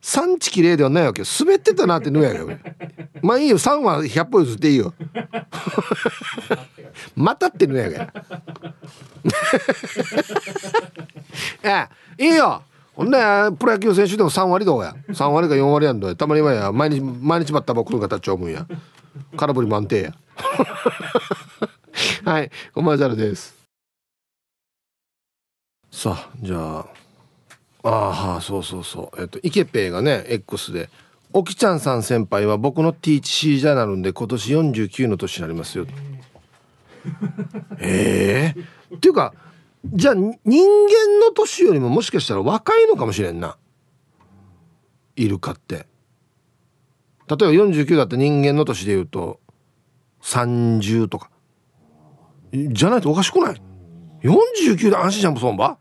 [0.00, 1.26] 産地綺麗ではないわけよ。
[1.40, 2.48] 滑ってたなって言うやよ。
[3.22, 3.58] まあいいよ。
[3.58, 4.92] 3は100歩譲っていいよ。
[7.16, 8.12] またって言う やが
[11.62, 11.88] え
[12.18, 12.62] えいいよ。
[12.94, 13.18] ほんで
[13.58, 14.94] プロ野球選手でも3割どうや。
[15.08, 16.72] 3割か4割やんどたまにはや。
[16.72, 18.66] 毎日毎日バッターボックスが立っちゃうもんや。
[19.36, 20.14] 空振り満点や。
[22.24, 22.50] はい。
[22.72, 23.54] コマーシャルです。
[25.90, 26.86] さあじゃあ。
[27.86, 29.20] ああそうそうそう。
[29.20, 30.88] えっとイケペイがね X で
[31.32, 35.86] 「おきちゃんさん先輩は僕のティーチシージャーなるんで今年49の年になりますよ」
[37.78, 39.34] ええー、っていうか
[39.84, 40.34] じゃあ人間
[41.20, 43.58] の年よりももしかしたら若いのかもしれんな。
[45.16, 45.74] イルカって。
[45.74, 45.86] 例え
[47.28, 49.40] ば49だった人間の年でいうと
[50.22, 51.30] 30とか。
[52.52, 53.62] じゃないとおかしくない
[54.22, 55.78] ？49で安心じゃんもそんば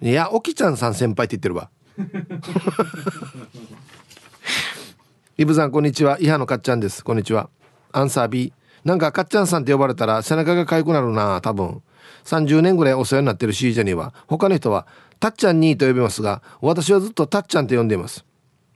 [0.00, 1.70] いやおきちゃんさん先輩って言ってるわ。
[5.36, 6.18] イブさんこんにちは。
[6.20, 7.02] イハのかっちゃんです。
[7.02, 7.50] こんにちは。
[7.90, 8.52] アンサー B
[8.84, 11.82] なんかかっちゃんさんって呼ばれたら背中が痒くなるな多分。
[12.24, 14.86] 30年ぐらいお世話になってる C ジャには他の人は
[15.20, 18.24] たっちゃんにと呼びますが私はずっとたっちゃんって呼んでいます。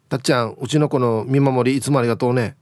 [0.08, 2.56] たっちゃんうちの子の見守りいつもありがとうね。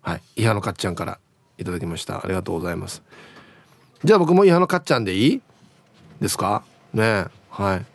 [0.00, 0.22] はい。
[0.36, 1.18] イハのかっちゃんから
[1.58, 2.24] いただきました。
[2.24, 3.02] ありがとうございます。
[4.02, 5.42] じゃあ僕もイハのかっちゃんでいい？
[6.20, 6.64] ですか？
[6.92, 7.86] ねはい。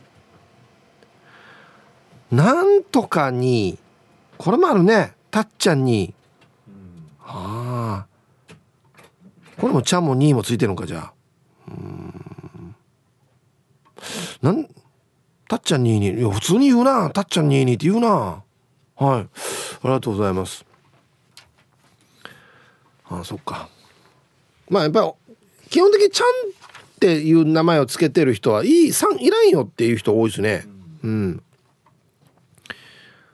[2.36, 3.80] なんとかに
[4.38, 5.14] これもあるね。
[5.32, 6.14] たっちゃんに、
[7.22, 8.08] ああ
[9.60, 11.14] これもちゃんもにもついてるのかじゃあ。
[11.68, 11.99] うん
[14.42, 14.68] なん
[15.48, 17.10] たっちゃんににいや普通に言うな。
[17.10, 18.08] たっちゃんににって言うな。
[18.10, 18.44] は
[18.98, 19.04] い。
[19.04, 19.28] あ
[19.84, 20.66] りがとうございます。
[23.10, 23.68] ああそっか。
[24.70, 25.14] まあやっぱ
[25.70, 26.30] 基本的にちゃんっ
[27.00, 30.66] ていう名前を付けてる人はいいさんいらんよっていう人多いですね。
[31.04, 31.44] うん。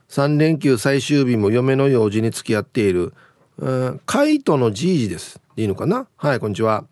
[0.10, 3.14] 3連休最終日も嫁の用事に付き合っている、
[3.58, 5.42] うん、カイトのじいじです。
[5.58, 6.08] いいのかな？
[6.16, 6.86] はいこんにちは。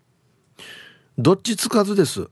[1.16, 2.28] どっちつかずです。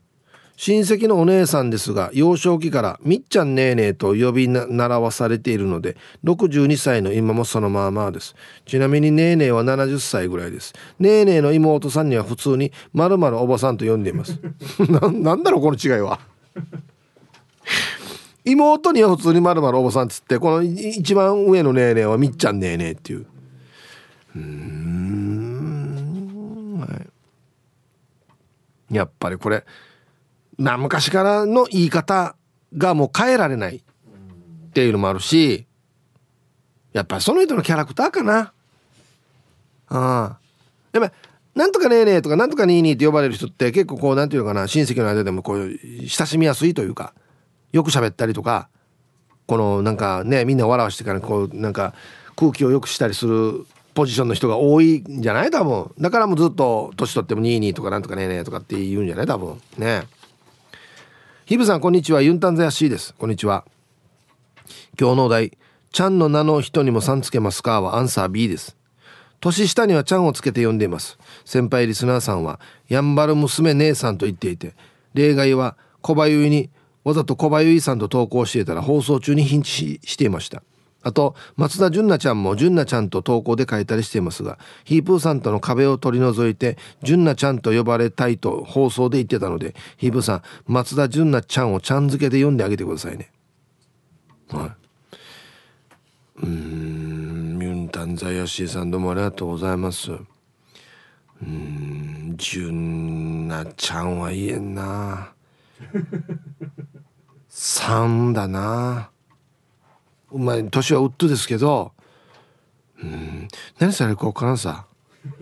[0.55, 8.35] 親戚のお姉さんですが幼少期からみっちゃんねえねえと呼び習わされているので62歳の今もそのままです。
[8.65, 10.73] ちなみにねえねえは70歳ぐらいです。
[10.99, 14.39] ねえねえの妹さんには普通にまるまるおばさんと呼んでいます。
[14.89, 16.19] なんだろうこの違いは。
[18.45, 23.25] 妹には普通にまるまるおばさんっつってこの一番上のねえねえはみっちゃんねえねえっていう。
[24.35, 25.23] うん
[26.79, 26.85] は
[28.91, 28.95] い。
[28.95, 29.63] やっぱりこれ
[30.57, 32.35] まあ昔からの言い方
[32.77, 33.81] がもう変えられないっ
[34.73, 35.65] ていうのもあるし
[36.91, 38.53] やっぱその人のキャラクターかな。
[39.87, 40.37] ああ。
[40.91, 41.11] やっぱ
[41.55, 45.71] なんとかねえねえとかなんとかにいにって呼ばれる人って結構こうなんていうのかな親戚の間でもこう
[46.07, 47.13] 親しみやすいというか
[47.71, 48.69] よく喋ったりとか
[49.47, 51.93] このなんかねみんな笑わしてからこうなんか
[52.35, 55.51] 空気を良くしたりするポジションの人が多いんじゃない？
[55.51, 55.91] 多分。
[55.99, 59.27] だからもうずっと年取っても22とかなんとかねえねえとかって言うんじゃない？
[59.27, 59.61] 多分。
[59.77, 60.03] ね。
[61.53, 62.23] ヒブさんこんにちは。
[62.23, 63.13] ユンタンザヤシーです。
[63.13, 63.63] こんにちは。
[64.99, 65.55] 今日のお題
[65.91, 67.79] ちゃんの名の人にもさんつけますか？
[67.79, 68.75] はアンサー B です。
[69.39, 71.19] 年下にはちゃんをつけて呼んでいます。
[71.45, 74.73] 先輩リスナーさんはやんばる娘姉さんと言っていて
[75.13, 76.71] 例外は小林に
[77.03, 80.63] わざと小林さんと投稿していたら放送中にヒンチしていました。
[81.03, 93.31] あと松田純奈ちゃんも純奈ちゃんと投稿で書いたりしていますがヒープーさんとの壁を取り除いて純奈ちゃんと呼ばれたいと放送で言ってたのでヒープーさん松田純奈ちゃんをちゃん付けで読んであげてくださいね。
[94.49, 94.71] はい。
[96.43, 100.11] うんミュンタンザヤシーさんどうもありがとうございます。
[101.41, 105.33] うん純奈ちゃんは言えんな。
[107.49, 109.12] 3だな。
[110.33, 111.91] まあ年はウッドですけど
[113.01, 113.47] うん
[113.79, 114.85] 何されるか分からんさ。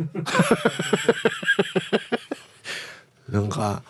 [3.29, 3.81] なんか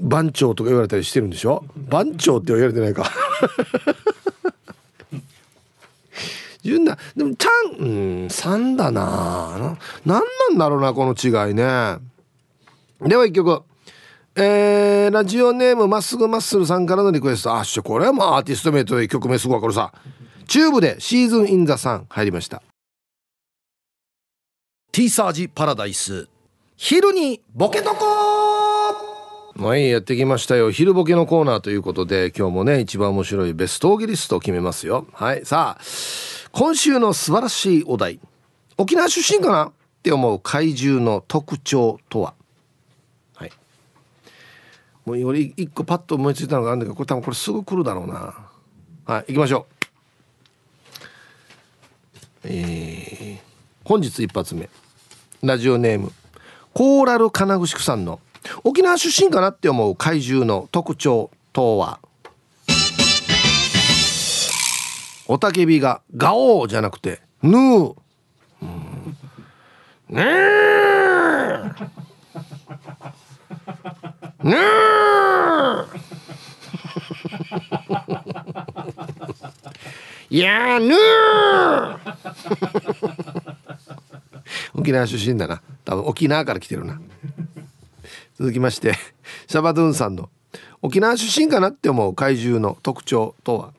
[0.00, 1.64] 番長とか言われたりしてるんでしょ？
[1.76, 3.10] 番長って言われてないか。
[6.62, 6.96] 純な。
[7.14, 9.76] でもちゃんうん3だな。
[10.06, 11.98] 何なんだろうなこの違いね。
[13.02, 13.62] では一曲。
[14.36, 17.54] えー、ラジオネームまっすぐマッスルさんからのリクエスト。
[17.54, 19.92] あっしょこれはもうアーティスト名と曲名すぐ分かるさ。
[20.48, 22.60] チューブでシーズンインザさん入りました。
[24.90, 26.28] ティーサージパラダイス。
[26.76, 28.04] 昼にボケとこ
[29.56, 30.72] はいやってきましたよ。
[30.72, 35.06] 昼ボケのコーナーということで今日もね一番面白いベストオーギリストを決めますよ。
[35.12, 35.84] はいさあ
[36.50, 38.18] 今週の素晴らしいお題。
[38.78, 39.66] 沖縄出身かな？
[39.66, 39.72] っ
[40.02, 42.34] て思う怪獣の特徴とは？
[45.04, 48.34] もうより一個パッと思いついたのがあるんだけどこれ多分これすぐ来るだろうな。
[49.04, 49.74] はい行きましょう。
[52.44, 53.40] えー、
[53.84, 54.70] 本日一発目。
[55.42, 56.10] ラジオネーム
[56.72, 58.18] コーラル金具宿さんの
[58.62, 62.00] 沖縄出身かなって思う怪獣の特徴とは？
[65.26, 67.96] おたけびがガオーじゃなくてヌー、
[68.62, 69.16] うん、
[70.08, 71.62] ねえ
[74.44, 75.86] ぬー
[80.28, 81.98] いやぬー
[84.74, 85.62] 沖縄出身だな。
[85.86, 87.00] 多分沖縄から来てるな。
[88.38, 88.92] 続きまして
[89.46, 90.28] シャバドゥンさんの
[90.82, 93.72] 沖縄出身かなって思う怪獣の特徴とは？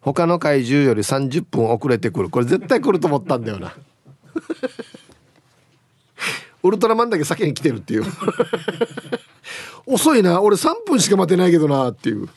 [0.00, 2.30] 他の怪獣より30分遅れてくる。
[2.30, 3.74] これ絶対来ると思ったんだよな。
[6.62, 8.04] ウルトラマンだけ先に来てるっていう。
[9.86, 10.40] 遅いな。
[10.40, 12.28] 俺3分しか待てないけどなっていう。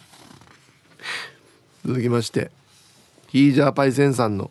[1.86, 2.52] 続きまして。
[3.28, 4.50] ヒージャーパイセンさんの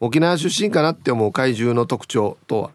[0.00, 2.70] 沖縄出身かなって思う怪獣の特徴とは？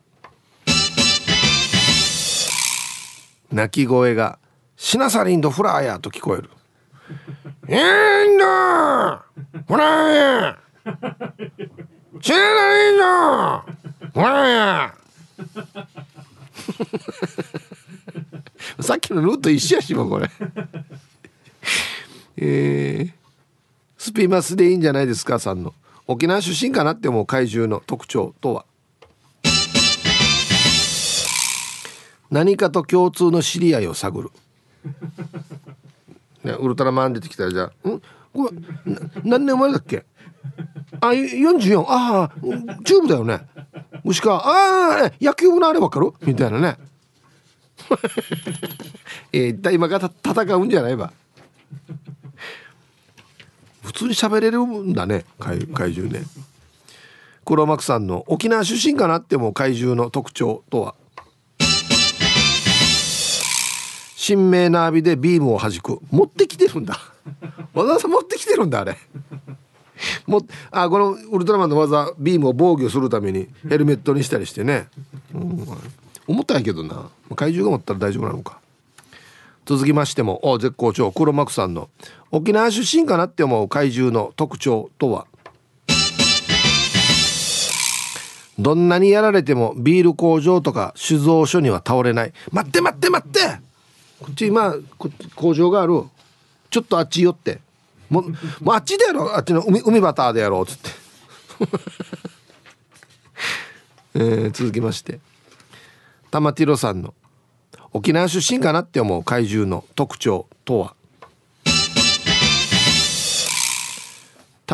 [3.52, 4.40] 鳴き声が
[4.78, 6.50] 「シナサリンとフラーや」と聞こえる
[7.68, 9.26] 「えーんだ
[9.68, 10.60] フラーや
[12.22, 13.66] シナサリンだ
[14.14, 14.96] フラーや」
[18.82, 20.30] さっきのルート一緒やしもこれ。
[22.38, 23.12] えー、
[23.98, 25.74] スピマスでいいんじゃないですかさんの。
[26.08, 28.66] 沖縄出身かなって思う怪獣の特徴とは？
[32.30, 34.30] 何かと共通の知り合いを探る、
[36.44, 38.02] ね、ウルトラマン出てきたらじゃあ「ん？
[38.34, 38.58] これ
[39.24, 40.04] 何年前だっけ？
[41.02, 42.32] あ44ああ
[42.86, 43.42] チューブだよね。
[44.04, 46.12] もしくはああ野球部のあれ分かる？
[46.22, 46.78] みたいなね。
[49.34, 51.12] えー、今が戦うんじゃないば
[53.82, 56.24] 普通に喋れるんだね怪怪獣ね。
[57.46, 60.96] 黒幕さんの沖縄出身かなっても怪獣の特徴とは？
[64.26, 66.00] 神明ナービでビームを弾く。
[66.10, 66.98] 持ってきてるんだ。
[67.74, 68.98] わざわざ持ってきてるんだあれ。
[70.28, 70.42] も
[70.72, 74.88] あこのウルトラマンの技ビームを防御するためにヘルメットにしたりしてね、
[75.34, 75.68] うん、
[76.28, 77.10] 思ったんやけどな。
[77.36, 78.60] 怪獣が持ったら大丈夫なのか。
[79.66, 81.12] 続きましてもお絶好調。
[81.12, 81.90] 黒幕さんの
[82.32, 85.26] 沖縄出身かなって思う怪獣の特徴とは。
[88.60, 92.34] どんなにやられてもビール工場とか酒造所には倒れない。
[92.52, 93.40] 待って待って待って。
[94.20, 94.76] こっち今
[95.36, 96.04] 工場がある。
[96.70, 97.62] ちょっとあっち寄って。
[98.22, 99.30] もうあっちでやろう。
[99.34, 100.64] あっちの海海バターでやろう。
[100.64, 100.90] っつって。
[104.16, 105.20] えー、続きまして。
[106.30, 107.14] 玉ティロさんの
[107.92, 110.96] 沖縄出身かなって思う怪獣の特徴とは？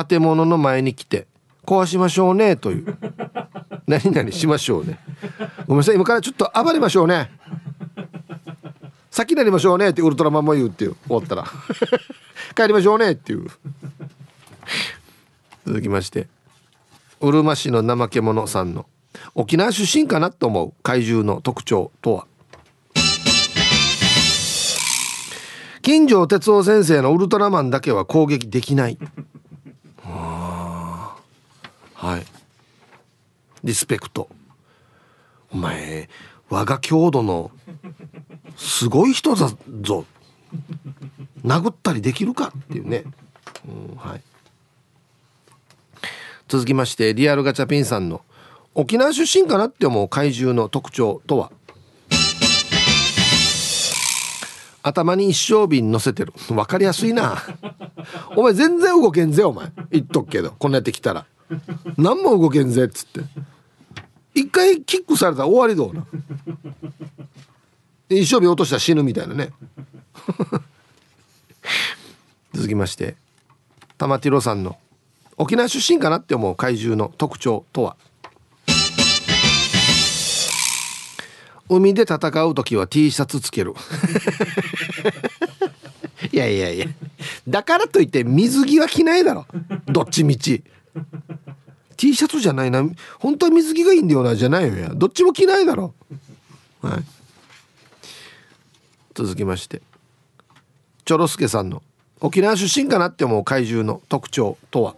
[0.07, 1.27] 建物の前に来て
[1.65, 2.97] 壊しましょうねという。
[3.87, 4.99] 何々しましょうね。
[5.67, 5.95] ごめんなさい。
[5.95, 7.31] 今からちょっと暴れましょうね。
[9.11, 10.95] 先なりましょうねってウルトラマンも言うっていう。
[11.07, 11.45] 終わったら。
[12.55, 13.47] 帰りましょうねっていう。
[15.65, 16.27] 続きまして。
[17.21, 18.85] うるま市の怠け者さんの。
[19.35, 22.27] 沖縄出身かなと思う怪獣の特徴とは。
[25.81, 28.97] 金城哲夫先生のウルトラマンだけは攻撃できない。
[30.03, 31.15] は
[32.17, 32.25] い。
[33.63, 34.29] リスペクト。
[35.51, 36.09] お前
[36.49, 37.51] 我が郷土の
[38.55, 39.49] すごい人だ
[39.81, 40.05] ぞ。
[41.43, 43.03] 殴ったりできるかっていうね、
[43.67, 44.21] うんはい、
[46.47, 48.21] 続きましてリアルガチャピンさんの
[48.75, 51.51] 沖縄出身かなって思う怪獣の特徴とは？
[54.81, 56.31] 頭に一升瓶乗せてる。
[56.47, 57.37] 分かりやすいな。
[58.37, 59.71] お前全然動けんぜお前。
[59.91, 60.51] 言っとくけど。
[60.51, 61.25] こんなやってきたら。
[61.97, 63.19] 何も動けんぜっつって。
[64.33, 66.07] 一回キックされたら終わりどうな。
[68.07, 69.49] 一生日落としたら死ぬみたいなね。
[72.53, 73.15] 続きまして
[73.97, 74.77] 玉ティロさんの
[75.37, 77.95] 沖縄出身かなって思う怪獣の特徴とは？
[81.69, 83.73] 海で戦う時は T シャツつける。
[86.31, 86.87] いやいやいや
[87.47, 89.45] だからといって水着は着ないだろ。
[89.85, 90.63] どっちみち。
[91.95, 92.83] T シャツじゃないな。
[93.19, 94.35] 本当は水着がいいんだよな。
[94.35, 94.75] じゃないよ。
[94.75, 95.93] やどっちも着ないだろ。
[96.81, 97.03] はい。
[99.13, 99.81] 続きまして。
[101.09, 101.81] チョロスケさんの
[102.21, 104.95] 沖縄出身かなって思う怪獣の特徴とは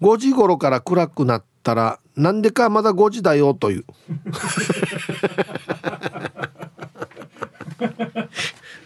[0.00, 3.84] ？5時頃から暗くなったらなんでかまだ5時だよという。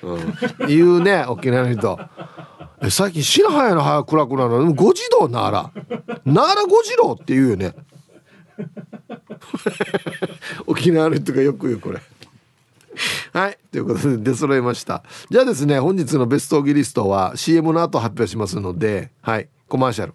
[0.02, 0.34] うん、
[0.66, 2.00] 言うね沖縄の人。
[2.82, 5.70] え最近白早の早暗くなるの？5時道なら。
[6.24, 7.74] なら5時道って言うよね。
[10.66, 12.00] 沖縄の人がよく言うこれ。
[13.32, 15.02] はいということで出揃いました。
[15.30, 20.14] じゃあですね本日のベストオギリストは CM の後発表しますのではいコマーシャル。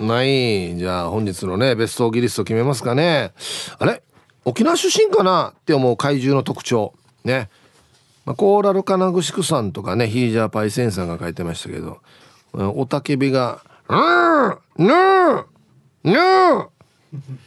[0.00, 0.76] ない。
[0.76, 3.32] じゃあ本日のねベストオギリスト決めますかね。
[3.78, 4.02] あれ？
[4.44, 5.54] 沖縄出身かな？
[5.58, 6.92] って思う怪獣の特徴。
[7.24, 7.48] ね。
[8.24, 12.00] まあ、コーラルカナグシクさんとかねヒージャーパイセンさんが書いてましたけど
[12.52, 15.44] おたけびが「うんぬー
[16.04, 16.68] ぬー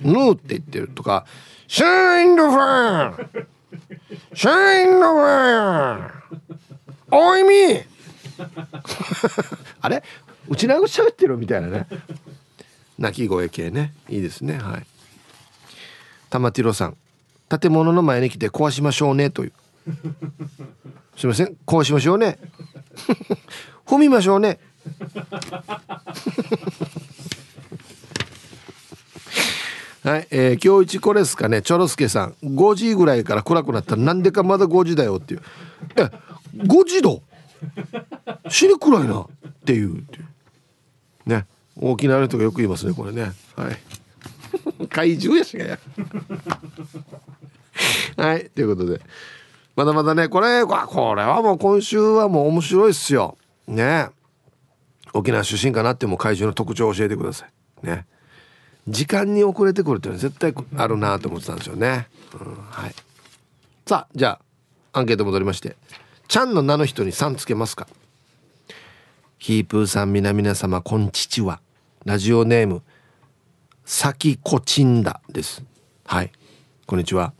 [0.01, 1.25] ぬー」って言ってるとか
[1.67, 3.47] 「シャインドファン
[4.33, 6.11] シャインドファン
[7.11, 7.83] おいみ!
[9.81, 10.03] あれ？
[10.49, 11.87] うちなぐしゃべってるみたいなね。
[12.97, 13.93] 鳴き声系ね。
[14.09, 14.57] いいですね。
[14.57, 14.85] はい。
[16.29, 16.97] 玉ティロさん。
[17.49, 19.53] 建物の前に来て壊しましょうねという。
[21.15, 21.55] すいません。
[21.65, 22.37] こうしましょうね。
[23.87, 24.59] 踏みましょうね。
[30.07, 31.61] はい、えー、今日一これですかね。
[31.61, 32.35] チョロスケさん。
[32.41, 35.41] 5時ぐらいから暗くなったらなんでかまだ5時だよっていう。
[35.97, 36.03] え
[36.55, 37.09] 5時だ？
[38.49, 39.19] 死に暗いな。
[39.19, 39.27] っ
[39.65, 40.01] ていう。
[41.25, 41.45] ね。
[41.75, 43.33] 沖縄の人がよく言いますねこれね。
[43.57, 44.87] はい。
[44.87, 45.79] 怪獣やしがや。
[48.15, 49.01] はいということで。
[49.75, 53.37] まだまだねこれこれはもう今週はもう面白いっすよ。
[53.67, 54.07] ね。
[55.11, 57.45] 沖縄出身かなっても怪獣の特徴を教えてくださ
[57.83, 57.85] い。
[57.85, 58.05] ね。
[58.87, 62.95] 時間に遅れてくるっていうのは絶対あるなと思ってたんですよね、うん、はい。
[63.85, 64.39] さあじゃ
[64.93, 65.75] あアンケート戻りまして。
[66.27, 67.87] ちゃんの名の人にさんつけますか。
[69.37, 71.61] ヒープーさん皆々様こんちちは。
[72.05, 72.81] ラジオネーム
[73.85, 75.63] さきこちんだです。
[76.05, 76.31] はい。
[76.85, 77.33] こんにちは。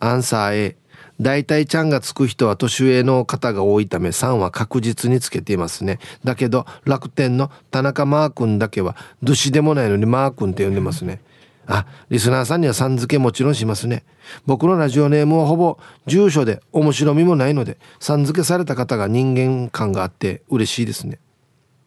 [0.00, 0.76] アンサー A
[1.20, 5.98] 大体ちゃんがつく人は年上の方が多いため3は確実につけていますね。
[6.24, 11.20] だけど楽天の田中マー君だけはドシでもないのにマー君って呼んでますね。
[11.66, 14.04] あ、リスナーさんにはさん付けもちろんしますね。
[14.46, 21.18] 僕のラジオネームはほぼ住所で面白みもないので、さん付けされた方が人間感があって嬉しいですね。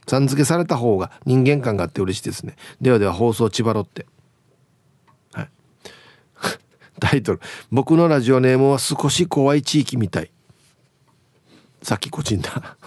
[0.07, 2.55] さん付けされた方が人間感があって嬉しいですね。
[2.79, 4.05] ではでは放送千葉ロって。
[7.01, 7.41] タイトル。
[7.71, 10.31] 僕のラジオネームは少し怖い地域みたい。
[11.81, 12.51] さっきこちんだ。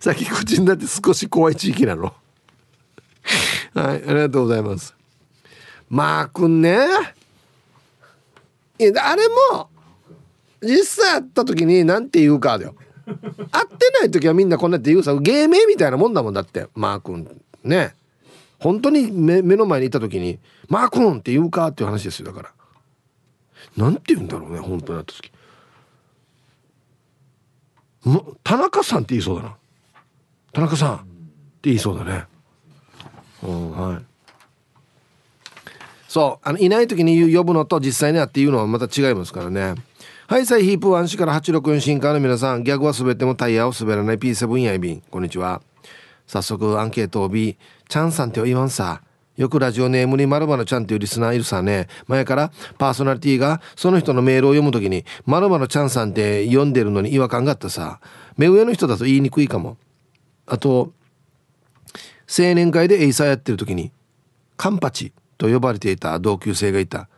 [0.00, 2.14] さっきこちんだって少し怖い地域なの。
[3.74, 4.94] はいありがとうございます。
[5.88, 6.86] マー君ね。
[8.78, 9.68] いやあれも
[10.62, 12.76] 実際会った時に何て言うかだよ。
[13.50, 15.16] 会ってない時はみんなこんなって言うさ。
[15.16, 16.68] 芸名みたいなもんだもんだって。
[16.76, 17.28] マー君
[17.64, 17.96] ね。
[18.60, 20.38] 本当に目の前にいた時に
[20.68, 22.52] 「マー君!」って言うかっていう話ですよだから。
[23.76, 25.32] なんて言うんだろうね本当になった時。
[28.44, 29.56] 田中さんって言いそうだな。
[30.52, 31.04] 田中さんって
[31.64, 32.24] 言いそうだね。
[33.42, 34.04] うんはい。
[36.08, 39.74] そうあのいない時に呼ぶのと実際に会って言うのはまた違いますからね。
[40.26, 42.64] はいさいヒープワン市から864新刊の皆さん。
[42.64, 45.62] ギャグは滑ってもタイヤを滑らない P7 やいびんこんにちは。
[46.26, 47.56] 早速アンケートを B
[47.90, 49.02] チャンさんって言わんさ
[49.36, 51.88] よくラジオネームにまるまるちゃんっていうリスナーいるさね。
[52.06, 58.00] 前からパーソナリティがその人のメールを読むときにまるまるちゃんさんって読んでるのに違和感があったさ。
[58.36, 59.76] 目上の人だと言いにくいかも。
[60.46, 60.92] あと、
[62.28, 63.90] 青年会でエイサーやってる時に
[64.56, 67.08] カンパチと呼ばれていた同級生がいた。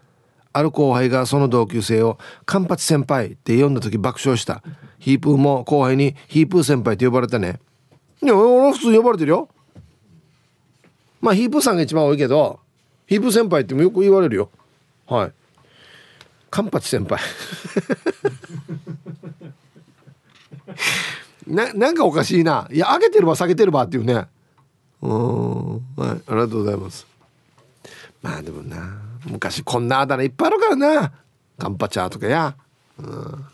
[0.54, 4.62] ある後輩がその同級生をカンパチ先輩って呼んだ時爆笑した。
[4.98, 7.60] ヒープーも後輩にヒープー先輩って呼ばれたね。
[8.22, 9.50] いや、俺は普通に呼ばれてるよ。
[11.22, 12.60] まあヒープさんが一番多いけど
[13.06, 14.50] ヒープ先輩ってもよく言われるよ。
[15.06, 15.32] はい。
[16.50, 17.20] カンパチ先輩。
[21.46, 22.68] ななんかおかしいな。
[22.70, 24.26] いや上げてるば下げてるばっていうね。
[25.02, 25.74] うん。
[25.74, 26.08] はい。
[26.08, 27.06] ありがとうございます。
[28.22, 28.98] まあでもな。
[29.26, 31.12] 昔こんなあだ名いっぱいあるからな。
[31.58, 32.56] カンパチャーとかや。
[32.98, 33.44] うん。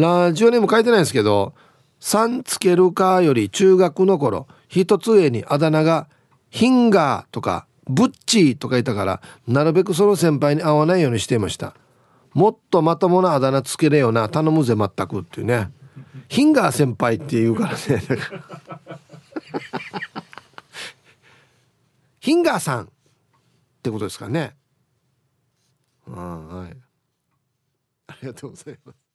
[0.00, 1.54] ラジオネーム書いてないんですけど
[2.00, 4.46] 「さんつけるか」より中学の頃。
[4.68, 6.08] 一つ上にあだ名が
[6.50, 11.74] ヒンガーとかブッチーとかいたからなるべくその先輩に会わないようにしていました。
[12.34, 15.70] もっとまともなあだ名つけれよな頼むぜ全くっていうね。
[16.28, 17.78] ヒンガー先輩って言うからね。
[22.20, 22.88] ヒンガーさんっ
[23.82, 24.56] てことですかね。
[26.06, 26.76] はい。
[28.08, 29.05] ありがとうございます。